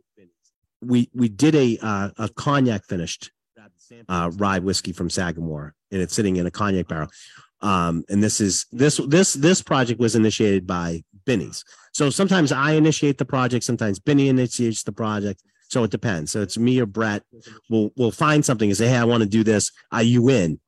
[0.80, 3.30] we we did a uh, a cognac finished
[4.08, 7.08] uh, rye whiskey from Sagamore, and it's sitting in a cognac barrel.
[7.60, 11.64] Um, and this is this this this project was initiated by Binny's.
[11.92, 15.42] So sometimes I initiate the project, sometimes Benny initiates the project.
[15.68, 16.30] So it depends.
[16.30, 17.22] So it's me or Brett.
[17.68, 19.72] We'll we'll find something and say, hey, I want to do this.
[19.90, 20.60] Are you in?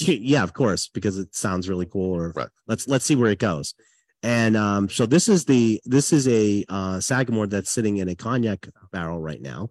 [0.00, 2.14] Yeah, of course, because it sounds really cool.
[2.16, 2.48] Or Right.
[2.66, 3.74] let's let's see where it goes.
[4.22, 8.14] And um, so this is the this is a uh, Sagamore that's sitting in a
[8.14, 9.68] cognac barrel right now.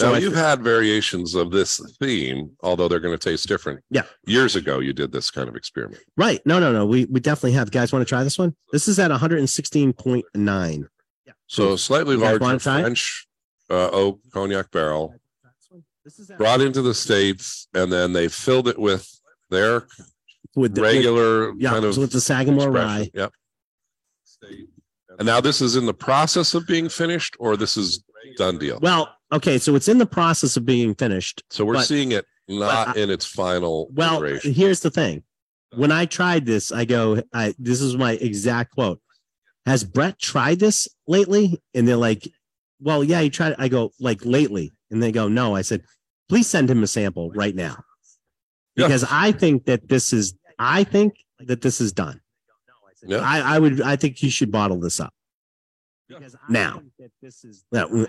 [0.00, 3.80] Now I- you've had variations of this theme, although they're going to taste different.
[3.90, 4.02] Yeah.
[4.24, 6.02] Years ago, you did this kind of experiment.
[6.16, 6.40] Right.
[6.46, 6.86] No, no, no.
[6.86, 7.70] We we definitely have.
[7.72, 8.54] Guys, want to try this one?
[8.72, 10.84] This is at 116.9.
[11.26, 11.32] Yeah.
[11.46, 12.82] So slightly You larger wanna try it?
[12.82, 13.26] French
[13.70, 15.14] uh, oak cognac barrel
[16.04, 19.15] This is brought into the States and then they filled it with
[19.50, 19.86] their
[20.54, 22.88] with the, with- regular yeah, kind of so with the Sagamore expression.
[22.88, 23.10] rye.
[23.14, 23.32] Yep.
[25.18, 28.02] And now this is in the process of being finished or this is
[28.36, 28.78] done deal.
[28.82, 31.42] Well, okay, so it's in the process of being finished.
[31.50, 34.52] So we're but- seeing it not I- in its final Well, iteration.
[34.52, 35.22] here's the thing.
[35.74, 39.00] When I tried this, I go, I this is my exact quote.
[39.66, 41.60] Has Brett tried this lately?
[41.74, 42.28] And they're like,
[42.80, 43.56] Well, yeah, he tried.
[43.58, 44.72] I go, like lately.
[44.90, 45.56] And they go, No.
[45.56, 45.82] I said,
[46.28, 47.76] please send him a sample right now.
[48.76, 48.86] Yeah.
[48.88, 52.20] Because I think that this is I think that this is done.
[53.02, 53.18] Yeah.
[53.18, 55.12] I, I would I think you should bottle this up.
[56.48, 56.82] Now.
[57.72, 58.06] Now, when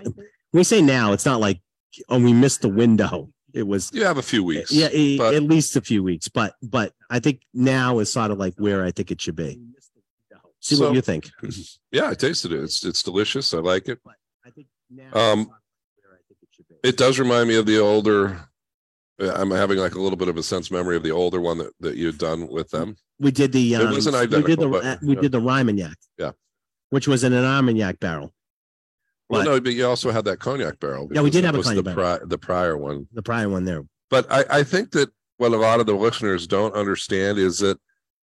[0.52, 1.60] we say now, it's not like
[2.08, 3.30] oh we missed the window.
[3.54, 4.70] It was You have a few weeks.
[4.72, 8.38] yeah, but- at least a few weeks, but but I think now is sort of
[8.38, 9.58] like where I think it should be.
[10.60, 11.30] See So- what you think.
[11.90, 12.62] Yeah, I tasted it.
[12.62, 13.54] It's it's delicious.
[13.54, 13.98] I like it.
[14.44, 15.62] I think now Um, is sort of
[16.02, 16.88] where I think it should be.
[16.88, 18.47] It does remind me of the older.
[19.20, 21.72] I'm having like a little bit of a sense memory of the older one that,
[21.80, 22.96] that you'd done with them.
[23.18, 25.20] We did the It um, wasn't identical, we did the but, we yeah.
[25.20, 25.96] did the Armagnac.
[26.18, 26.32] Yeah.
[26.90, 28.32] which was in an Armagnac barrel.
[29.28, 31.08] Well, But- no, but you also had that cognac barrel.
[31.12, 32.18] Yeah, we did have a cognac the barrel.
[32.18, 33.08] pri- the prior one.
[33.12, 33.84] The prior one there.
[34.08, 37.78] But I, I think that what a lot of the listeners don't understand is that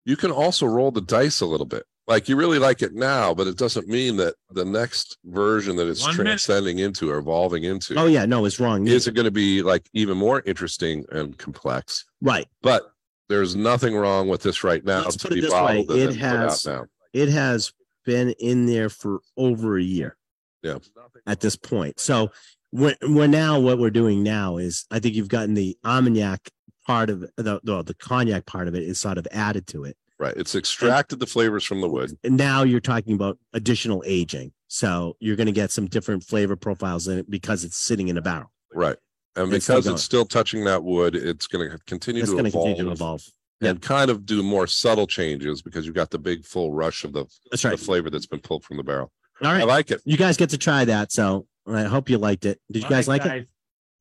[0.05, 1.85] you can also roll the dice a little bit.
[2.07, 5.87] Like you really like it now, but it doesn't mean that the next version that
[5.87, 6.23] it's One minute.
[6.29, 8.87] transcending into or evolving into Oh yeah, no, it's wrong.
[8.87, 12.05] is it going to be like even more interesting and complex.
[12.21, 12.47] right.
[12.61, 12.91] But
[13.29, 15.87] there's nothing wrong with this right now Let's to put it be this way, it
[15.87, 16.67] then put out has-
[17.13, 17.71] It has
[18.03, 20.17] been in there for over a year.
[20.63, 20.79] Yeah.
[21.27, 22.31] At this point, so
[22.71, 26.49] we're, we're now what we're doing now is I think you've gotten the Armagnac
[26.85, 29.95] part of the, the the cognac part of it is sort of added to it.
[30.21, 30.37] Right.
[30.37, 32.15] It's extracted the flavors from the wood.
[32.23, 34.51] And now you're talking about additional aging.
[34.67, 38.17] So you're going to get some different flavor profiles in it because it's sitting in
[38.17, 38.51] a barrel.
[38.71, 38.97] Right.
[39.35, 39.95] And It's because going.
[39.95, 42.85] it's still touching that wood, it's going to continue It's to going to evolve, continue
[42.85, 43.23] to evolve.
[43.61, 47.13] and kind of do more subtle changes because you've got the big full rush of
[47.13, 49.11] the, That's the flavor that's been pulled from the barrel.
[49.43, 49.61] All right.
[49.61, 50.01] I like it.
[50.05, 51.11] You guys get to try that.
[51.11, 52.59] So I hope you liked it.
[52.71, 53.47] Did you guys like it?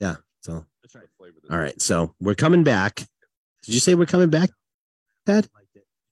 [0.00, 0.16] Yeah.
[0.42, 0.66] So
[1.50, 1.80] all right.
[1.80, 2.96] So we're coming back.
[3.62, 4.50] Did you say we're coming back,
[5.24, 5.48] Ted?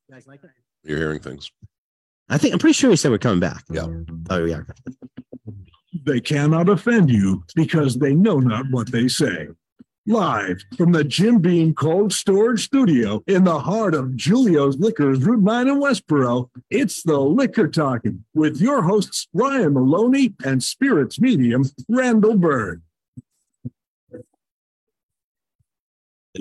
[0.08, 0.50] You guys like it?
[0.84, 1.50] You're hearing things.
[2.30, 3.62] I think I'm pretty sure he said we're coming back.
[3.70, 3.86] Yeah.
[4.30, 4.66] Oh, we are.
[6.06, 9.48] They cannot offend you because they know not what they say.
[10.06, 15.42] Live from the Jim Beam Cold Storage Studio in the heart of Julio's Liquors, Route
[15.42, 21.64] 9 in Westboro, it's the Liquor Talking with your hosts, Ryan Maloney and Spirits Medium,
[21.90, 22.82] Randall Bird.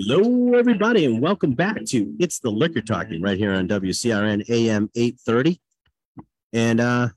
[0.00, 4.88] Hello, everybody, and welcome back to It's the Liquor Talking right here on WCRN AM
[4.94, 5.60] 830.
[6.52, 7.08] And uh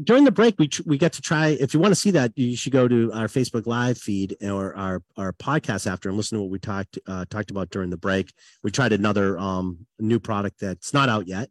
[0.00, 1.48] during the break, we we got to try.
[1.48, 4.76] If you want to see that, you should go to our Facebook Live feed or
[4.76, 7.96] our our podcast after and listen to what we talked uh, talked about during the
[7.96, 8.32] break.
[8.62, 11.50] We tried another um new product that's not out yet,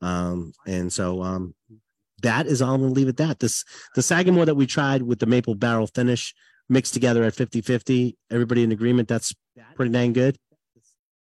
[0.00, 1.54] um and so um
[2.22, 3.40] that is all I'm gonna leave at that.
[3.40, 3.62] This
[3.94, 6.34] the Sagamore that we tried with the maple barrel finish
[6.68, 8.16] mixed together at 50 50.
[8.30, 9.08] Everybody in agreement?
[9.08, 9.34] That's
[9.74, 10.36] pretty dang good.
[10.76, 10.80] I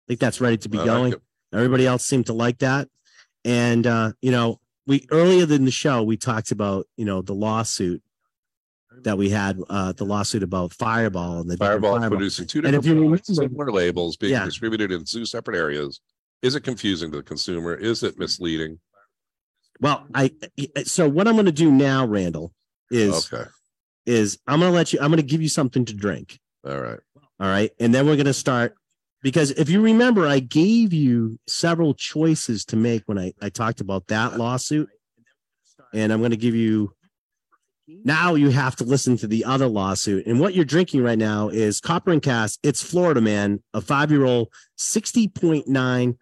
[0.09, 1.13] think that's ready to be I going.
[1.15, 1.23] it.
[1.53, 2.89] Everybody else seemed to like that.
[3.45, 7.35] And, uh, you know, we earlier in the show, we talked about, you know, the
[7.35, 8.03] lawsuit
[9.03, 12.11] that we had, uh, the lawsuit about Fireball and the Fireball Fireball.
[12.19, 14.45] producing two And if different remember- labels being Yeah.
[14.45, 16.01] distributed in two separate areas.
[16.43, 17.75] Is it confusing to the consumer?
[17.75, 18.81] Is it misleading?
[19.81, 20.33] Well, I,
[20.85, 22.53] so what I'm going to do now, Randall,
[22.91, 23.49] is, Okay.
[24.05, 26.41] Is I'm going to let you, I'm going to give you something to drink.
[26.67, 26.99] All right.
[27.41, 27.71] All right.
[27.79, 28.75] And then we're going to start
[29.23, 33.81] because if you remember, I gave you several choices to make when I, I talked
[33.81, 34.89] about that lawsuit.
[35.95, 36.95] And I'm going to give you
[37.87, 40.27] Now you have to listen to the other lawsuit.
[40.27, 42.59] And what you're drinking right now is Copper and Cask.
[42.63, 44.49] It's Florida Man, a five year old,
[44.79, 46.17] 60.9%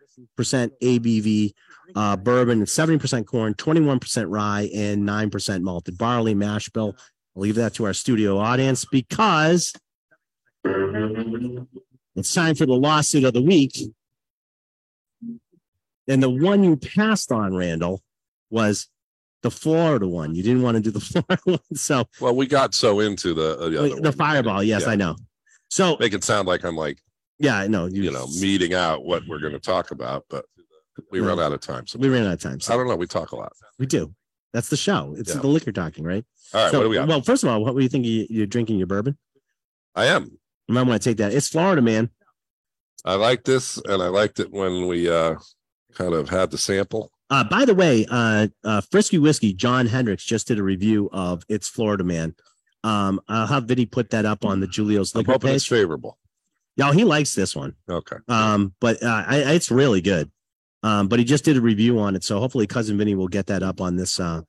[0.82, 1.52] ABV
[1.94, 6.96] uh, bourbon, 70% corn, 21% rye, and 9% malted barley mash bill.
[7.36, 9.72] I'll leave that to our studio audience because
[10.64, 13.76] it's time for the lawsuit of the week.
[16.08, 18.02] And the one you passed on, Randall,
[18.50, 18.88] was
[19.42, 20.34] the Florida one.
[20.34, 21.76] You didn't want to do the Florida one.
[21.76, 24.62] So Well, we got so into the uh, the, other the fireball.
[24.62, 24.90] Yes, Yeah.
[24.90, 25.16] I know.
[25.68, 26.98] So Make it sound like I'm like
[27.38, 27.86] yeah, I know.
[27.86, 30.44] you know meeting out what we're going to talk about, but
[31.10, 31.28] we Right.
[31.28, 31.86] run out of time.
[31.86, 32.60] So we ran out of time.
[32.60, 32.74] So.
[32.74, 32.96] I don't know.
[32.96, 33.52] We talk a lot.
[33.78, 34.12] we do.
[34.52, 35.14] That's the show.
[35.18, 35.40] It's Yeah.
[35.40, 36.24] the liquor talking, right?
[36.52, 37.08] All right, so, what do we got?
[37.08, 39.16] Well, first of all, what do you think you, you're drinking your bourbon?
[39.94, 40.24] I am.
[40.68, 41.32] You might want to take that.
[41.32, 42.10] It's Florida, man.
[43.04, 45.36] I like this, and I liked it when we uh
[45.94, 47.10] kind of had the sample.
[47.30, 51.44] Uh, by the way, uh, uh, Frisky Whiskey, John Hendricks just did a review of
[51.48, 52.34] It's Florida Man.
[52.82, 55.78] Um, I'll have Vinny put that up on the Julio's I'm liquor hoping it's page.
[55.78, 56.18] favorable.
[56.76, 57.74] Yeah, he likes this one.
[57.88, 58.16] Okay.
[58.28, 60.30] Um, but uh, I- it's really good.
[60.82, 63.46] Um, but he just did a review on it, so hopefully cousin Vinny will get
[63.46, 64.40] that up on this uh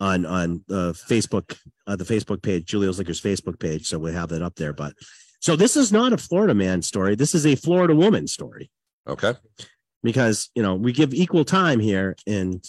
[0.00, 3.86] on on uh Facebook uh, the Facebook page, Julio's Liquors Facebook page.
[3.86, 4.72] So we'll have that up there.
[4.72, 4.94] But
[5.40, 7.14] so this is not a Florida man story.
[7.14, 8.70] This is a Florida woman story
[9.06, 9.34] Okay.
[10.02, 12.64] because you know we give equal time here, and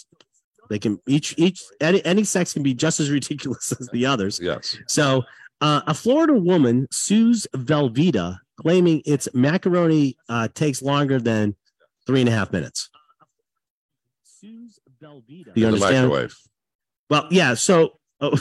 [0.68, 4.38] they can each each any any sex can be just as ridiculous as the others.
[4.42, 4.76] Yes.
[4.86, 5.22] So,
[5.62, 11.56] uh, a Florida woman sues Velveeta, claiming its macaroni uh, takes longer than
[12.06, 12.90] three and a half minutes.
[14.22, 15.52] Sues Velveeta.
[15.54, 16.30] You understand?
[17.10, 17.54] Well, yeah.
[17.54, 18.38] So, oh,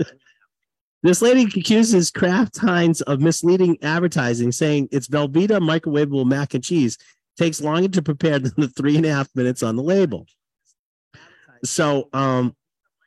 [1.02, 6.98] this lady accuses Kraft Heinz of misleading advertising, saying its Velveeta microwavable mac and cheese
[7.38, 10.26] takes longer to prepare than the three and a half minutes on the label.
[11.64, 12.54] So, um,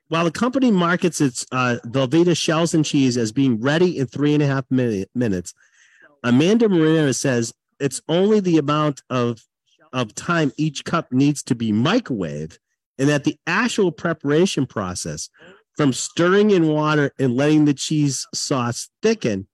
[0.07, 4.33] while the company markets its uh, Velveeta shells and cheese as being ready in three
[4.33, 5.53] and a half minute, minutes,
[6.23, 9.41] Amanda Marina says it's only the amount of
[9.93, 12.57] of time each cup needs to be microwaved,
[12.97, 15.29] and that the actual preparation process,
[15.77, 19.47] from stirring in water and letting the cheese sauce thicken,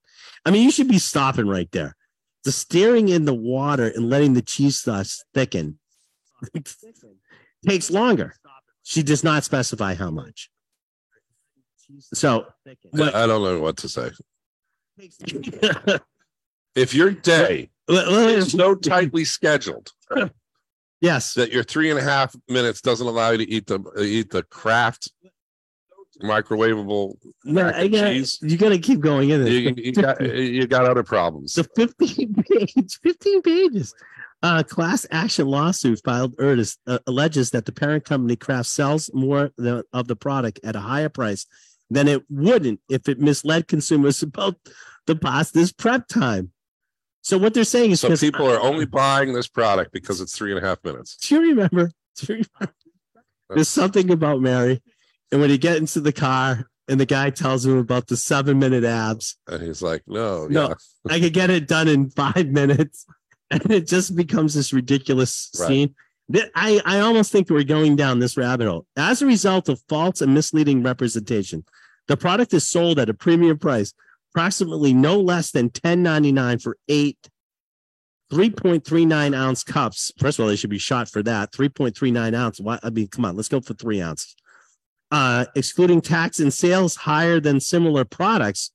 [0.44, 1.96] I mean, you should be stopping right there.
[2.44, 5.78] The stirring in the water and letting the cheese sauce thicken
[7.66, 8.34] takes longer.
[8.82, 10.50] She does not specify how much.
[12.00, 12.46] So,
[12.90, 14.10] what- I don't know what to say.
[16.74, 19.92] If your day is so tightly scheduled
[21.00, 24.30] yes, that your three and a half minutes doesn't allow you to eat the eat
[24.30, 25.10] the Kraft
[26.22, 27.14] microwavable
[27.44, 29.78] no, I gotta- cheese, you got to keep going in you, it.
[29.78, 31.54] you got you got other problems.
[31.54, 33.94] The 15 page, 15 pages.
[34.42, 39.50] Uh, class action lawsuit filed Erdis uh, alleges that the parent company Kraft sells more
[39.56, 41.46] the, of the product at a higher price
[41.90, 44.56] than it wouldn't if it misled consumers about
[45.06, 46.52] the pasta's prep time.
[47.26, 50.52] So what they're saying is So people are only buying this product because it's three
[50.54, 51.16] and a half minutes.
[51.16, 51.90] do you remember?
[52.18, 52.74] Do you remember?
[53.50, 54.80] There's something about Mary,
[55.32, 58.60] and when he get into the car and the guy tells him about the seven
[58.60, 60.68] minute abs, And he's like, no, No.
[60.68, 60.74] yeah.
[61.12, 63.04] I could get it done in five minutes,
[63.50, 65.66] and it just becomes this ridiculous Right.
[65.66, 65.94] scene.
[66.28, 68.86] That- I, I almost think we're going down this rabbit hole.
[68.96, 71.64] As a result of false and misleading representation,
[72.06, 73.92] the product is sold at a premium price,
[74.36, 77.16] approximately no less than $10.99 for eight
[78.30, 80.12] 3.39 ounce cups.
[80.18, 81.52] First of all, they should be shot for that.
[81.52, 82.60] 3.39 ounce.
[82.60, 82.78] Why?
[82.82, 84.36] I mean, come on, let's go for three ounces.
[85.10, 88.72] Uh, excluding tax and sales higher than similar products,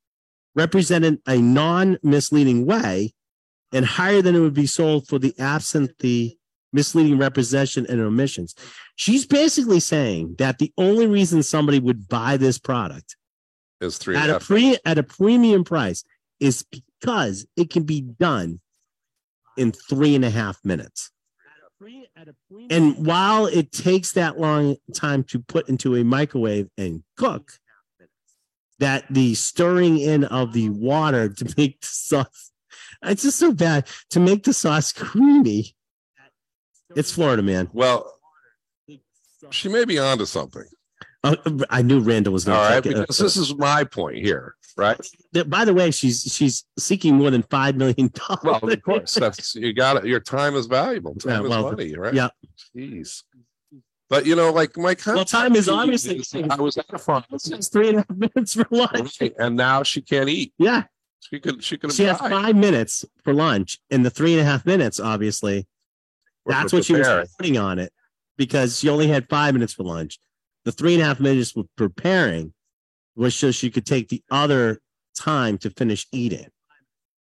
[0.56, 3.14] represented a non-misleading way
[3.72, 6.36] and higher than it would be sold for the absent the
[6.74, 8.56] misleading representation and omissions.
[8.96, 13.16] She's basically saying that the only reason somebody would buy this product
[13.82, 16.04] Is three at a pre at a premium price
[16.40, 18.62] is because it can be done
[19.58, 21.12] in three and a half minutes.
[22.70, 27.54] And while it takes that long time to put into a microwave and cook,
[28.78, 32.52] that the stirring in of the water to make the sauce,
[33.04, 35.76] it's just so bad to make the sauce creamy.
[36.96, 37.70] It's Florida, man.
[37.74, 38.20] Well,
[39.50, 40.66] she may be onto something.
[41.24, 41.36] Uh,
[41.70, 45.00] I knew Randall was All going right, because this is my point here, right?
[45.46, 48.40] By the way, she's she's seeking more than five million dollars.
[48.62, 50.06] Well, of course, that's you got it.
[50.06, 51.14] Your time is valuable.
[51.16, 52.14] Time Yeah, well, is money, right?
[52.14, 52.30] yeah.
[52.76, 53.24] Jeez.
[54.10, 57.70] But you know, like my Well, time is obviously- I was at a pharmacy, It's
[57.70, 59.22] three and a half minutes for lunch.
[59.22, 60.54] right, and now she can't eat.
[60.58, 60.84] Yeah,
[61.20, 61.64] She could.
[61.64, 61.94] She could.
[61.94, 65.68] she has five minutes for lunch, and the three and a half minutes, obviously,
[66.48, 67.94] that's what she was putting on it
[68.38, 70.18] because she only had five minutes for lunch.
[70.66, 72.54] The three and a half minutes was preparing,
[73.16, 74.80] was so she could take the other
[75.16, 76.48] time to finish eating.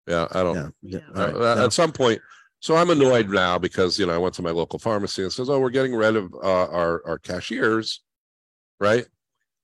[0.07, 0.74] Yeah, I don't.
[0.83, 0.99] Yeah.
[1.14, 1.64] yeah, right, uh, no.
[1.64, 2.20] At some point,
[2.59, 5.49] so I'm annoyed now because you know I went to my local pharmacy and says,
[5.49, 8.03] "Oh, we're getting rid of uh, our our cashiers,
[8.81, 9.07] right?"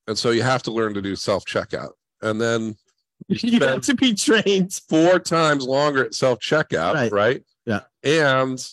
[0.07, 1.91] And so you have to learn to do self checkout,
[2.21, 2.75] and then
[3.27, 4.79] you have to be trained.
[4.87, 7.11] four times longer at self checkout, Right.
[7.11, 7.43] right.
[7.65, 7.81] Yeah.
[8.03, 8.65] And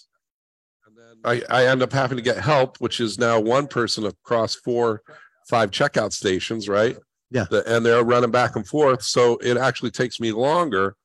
[1.24, 5.02] I I end up having to get help, which is now one person across four,
[5.48, 6.96] five checkout stations, right?
[7.30, 7.46] Yeah.
[7.50, 10.96] The- and they're running back and forth, so it actually takes me longer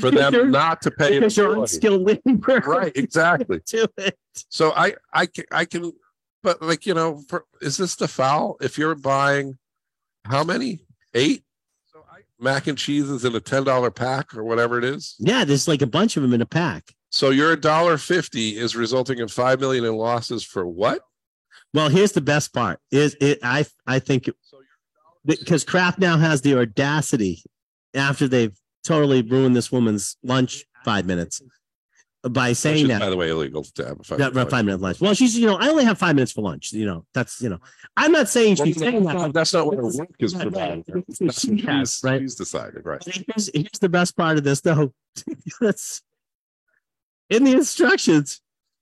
[0.00, 1.18] for them not to pay.
[1.18, 2.60] because you're unskilled labor.
[2.66, 3.60] Right, exactly.
[3.66, 4.16] To it.
[4.48, 5.92] So I I can I can,
[6.42, 8.56] but like you know, for, is this the foul?
[8.60, 9.58] If you're buying,
[10.24, 10.80] how many?
[11.14, 11.42] Eight
[12.38, 15.14] mac and cheese is in a ten dollar pack or whatever it is.
[15.18, 16.94] Yeah, there's like a bunch of them in a pack.
[17.10, 21.02] So your dollar fifty is resulting in five million in losses for what?
[21.74, 23.38] Well, here's the best part: is it?
[23.42, 24.28] I I think
[25.24, 27.42] because Kraft now has the audacity
[27.94, 31.42] after they've totally ruined this woman's lunch five minutes
[32.22, 33.00] by saying that.
[33.00, 34.18] by the way, illegal to have a five.
[34.20, 35.00] Yeah, right, five minute lunch.
[35.00, 36.72] Well, she's you know I only have five minutes for lunch.
[36.72, 37.58] You know that's you know
[37.96, 39.14] I'm not saying Well, she's saying that.
[39.16, 40.52] not, that's not what her work is Right, right.
[40.52, 40.84] providing.
[41.08, 42.20] That's what she has, She's- right?
[42.20, 43.02] She's decided, right?
[43.04, 44.92] Here's, here's the best part of this, though.
[45.60, 46.02] That's
[47.30, 48.40] in the instructions.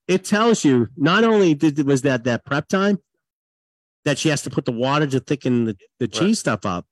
[0.09, 2.99] It tells you not only did was that that prep time
[4.07, 6.86] that she has to put the water to thicken the, the cheese stuff up.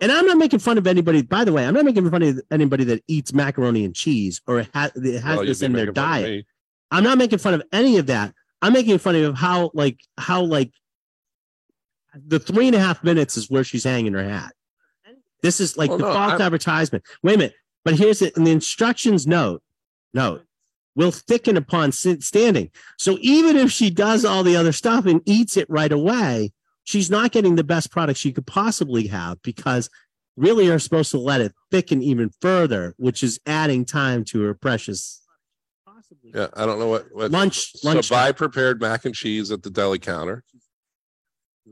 [0.00, 1.22] And I'm not making fun of anybody.
[1.22, 4.62] By the way, I'm not making fun of anybody that eats macaroni and cheese or
[4.72, 4.94] ha- has
[5.24, 6.46] Well, this in their making fun of diet.
[6.92, 8.32] I'm not making fun of any of that.
[8.62, 10.70] I'm making fun of how like how like
[12.14, 14.52] the three and a half minutes is where she's hanging her hat.
[15.42, 17.04] This is like Well, the no, false I'm- advertisement.
[17.22, 17.54] Wait a minute,
[17.84, 19.62] but here's it in the instructions note.
[20.14, 20.44] Note
[20.94, 22.70] will thicken upon standing.
[22.98, 26.52] So even if she does all the other stuff and eats it right away,
[26.84, 29.88] she's not getting the best product she could possibly have because
[30.36, 34.54] really are supposed to let it thicken even further, which is adding time to her
[34.54, 35.22] precious
[36.22, 37.72] Yeah, I don't know what what lunch.
[37.72, 40.44] So lunch buy prepared mac and cheese at the deli counter,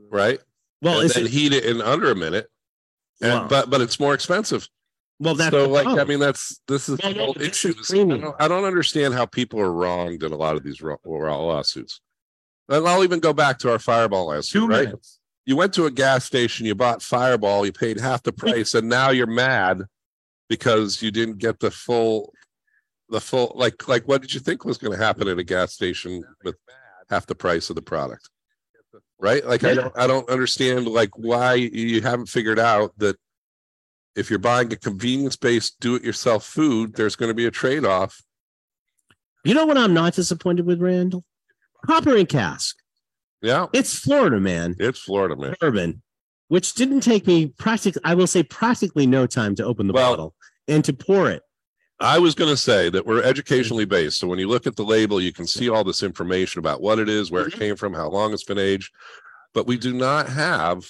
[0.09, 0.39] right?
[0.81, 2.49] well, and is then it, heat it in under a minute.
[3.21, 4.69] And but but it's more expensive.
[5.19, 7.73] Well, that's so like I mean that's this is Well, the no, whole issue.
[7.79, 10.81] is I, don't, I don't understand how people are wronged in a lot of these
[10.81, 11.99] raw, raw lawsuits.
[12.69, 14.85] And I'll even go back to our Fireball lawsuit, Two right?
[14.85, 15.19] minutes.
[15.45, 18.87] You went to a gas station, you bought Fireball, you paid half the price, and
[18.87, 19.81] now you're mad
[20.47, 22.31] because you didn't get the full,
[23.09, 25.73] the full like like what did you think was going to happen at a gas
[25.73, 26.55] station with
[27.09, 28.29] half the price of the product?
[29.19, 29.43] Right?
[29.45, 33.17] Like I don't I don't understand like why you haven't figured out that
[34.19, 37.51] if you're buying a convenience based do it yourself food, there's going to be a
[37.51, 38.21] trade off.
[39.45, 41.23] You know what I'm not disappointed with, Randall?
[41.85, 42.75] Copper and cask.
[43.41, 44.75] Yeah, It's Florida, man.
[44.79, 45.55] it's Florida, man.
[45.61, 46.01] Bourbon,
[46.49, 50.11] which didn't take me practically, I will say practically no time to open the Well-
[50.11, 50.35] bottle
[50.67, 51.41] and to pour it.
[52.01, 54.19] I was going to say that we're educationally based.
[54.19, 56.97] So when you look at the label, you can see all this information about what
[56.97, 57.59] it is, where it mm-hmm.
[57.59, 58.89] came from, how long it's been aged.
[59.53, 60.89] But we do not have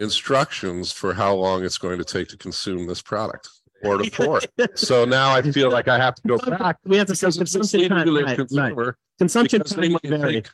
[0.00, 3.48] instructions for how long it's going to take to consume this product
[3.82, 4.78] or to pour it.
[4.78, 7.88] So now I feel like I have to go back We have to say consumption
[7.88, 8.14] time.
[8.14, 8.94] Right, right.
[9.18, 10.50] Consumption time think,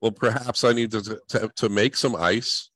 [0.00, 2.70] Well, perhaps I need to, to, to make some ice,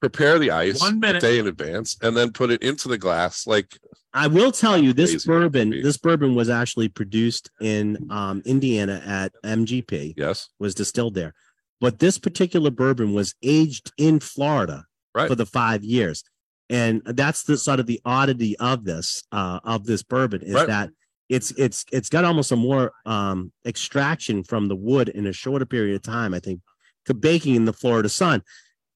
[0.00, 1.20] prepare the ice One a minute.
[1.20, 3.46] day in advance, and then put it into the glass.
[3.46, 3.78] Like
[4.14, 9.32] I will tell you this bourbon, this bourbon was actually produced in um, Indiana at
[9.44, 11.34] MGP, yes, was distilled there.
[11.80, 15.28] But this particular bourbon was aged in Florida Right.
[15.28, 16.22] for the five years.
[16.70, 20.66] And that's the sort of the oddity of this, uh, of this bourbon is Right.
[20.66, 20.90] that
[21.28, 25.66] it's it's it's got almost a more um extraction from the wood in a shorter
[25.66, 26.60] period of time, I think,
[27.04, 28.42] to baking in the Florida sun.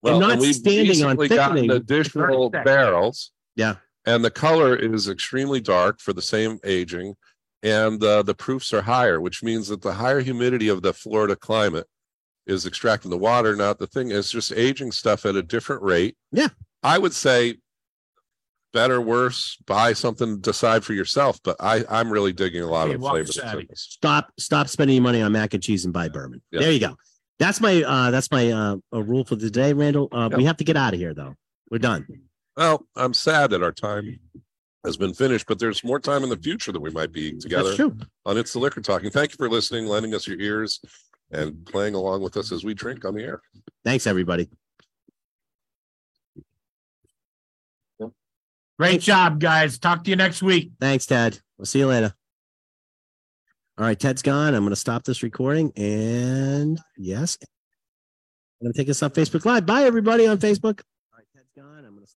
[0.03, 1.71] Well, not and we've standing on gotten thickening.
[1.71, 3.33] additional barrels.
[3.55, 3.77] Yeah.
[4.07, 7.15] And the color is extremely dark for the same aging.
[7.63, 11.37] And uh, the proofs are higher, which means that the higher humidity of the Florida
[11.37, 11.87] climate
[12.47, 13.55] is extracting the water.
[13.57, 16.17] not the thing is just aging stuff at a different rate.
[16.33, 16.49] Yeah.
[16.83, 17.57] I would say
[18.73, 21.39] better, worse, buy something, decide for yourself.
[21.45, 23.03] But I, I'm really digging a lot Hey, of flavors.
[23.03, 23.61] walk flavor that's savvy.
[23.63, 23.87] in this.
[23.91, 26.43] stop stop spending your money on mac and cheese and buy bourbon.
[26.51, 26.61] Yeah.
[26.61, 26.97] There you go.
[27.39, 30.09] That's my uh that's my uh uh, rule for today, Randall.
[30.13, 31.35] Uh, we have to get out of here though.
[31.71, 32.07] We're done.
[32.57, 34.19] Well, I'm sad that our time
[34.85, 37.65] has been finished, but there's more time in the future that we might be together.
[37.65, 37.97] That's true.
[38.27, 39.11] on It's the Liquor Talking.
[39.11, 40.81] Thank you for listening, lending us your ears,
[41.33, 43.43] and playing along with us as we drink on the air.
[43.85, 44.49] Thanks everybody.
[48.79, 49.79] Great job, guys.
[49.79, 50.73] Talk to you next week.
[50.81, 51.39] Thanks, Ted.
[51.57, 52.15] We'll see you later.
[53.79, 54.55] All right, Ted's gone.
[54.55, 55.73] I'm going to stop this recording.
[55.77, 57.39] And yes,
[58.63, 59.67] I'm gonna take us on Facebook Live.
[59.67, 60.83] Bye, everybody on Facebook.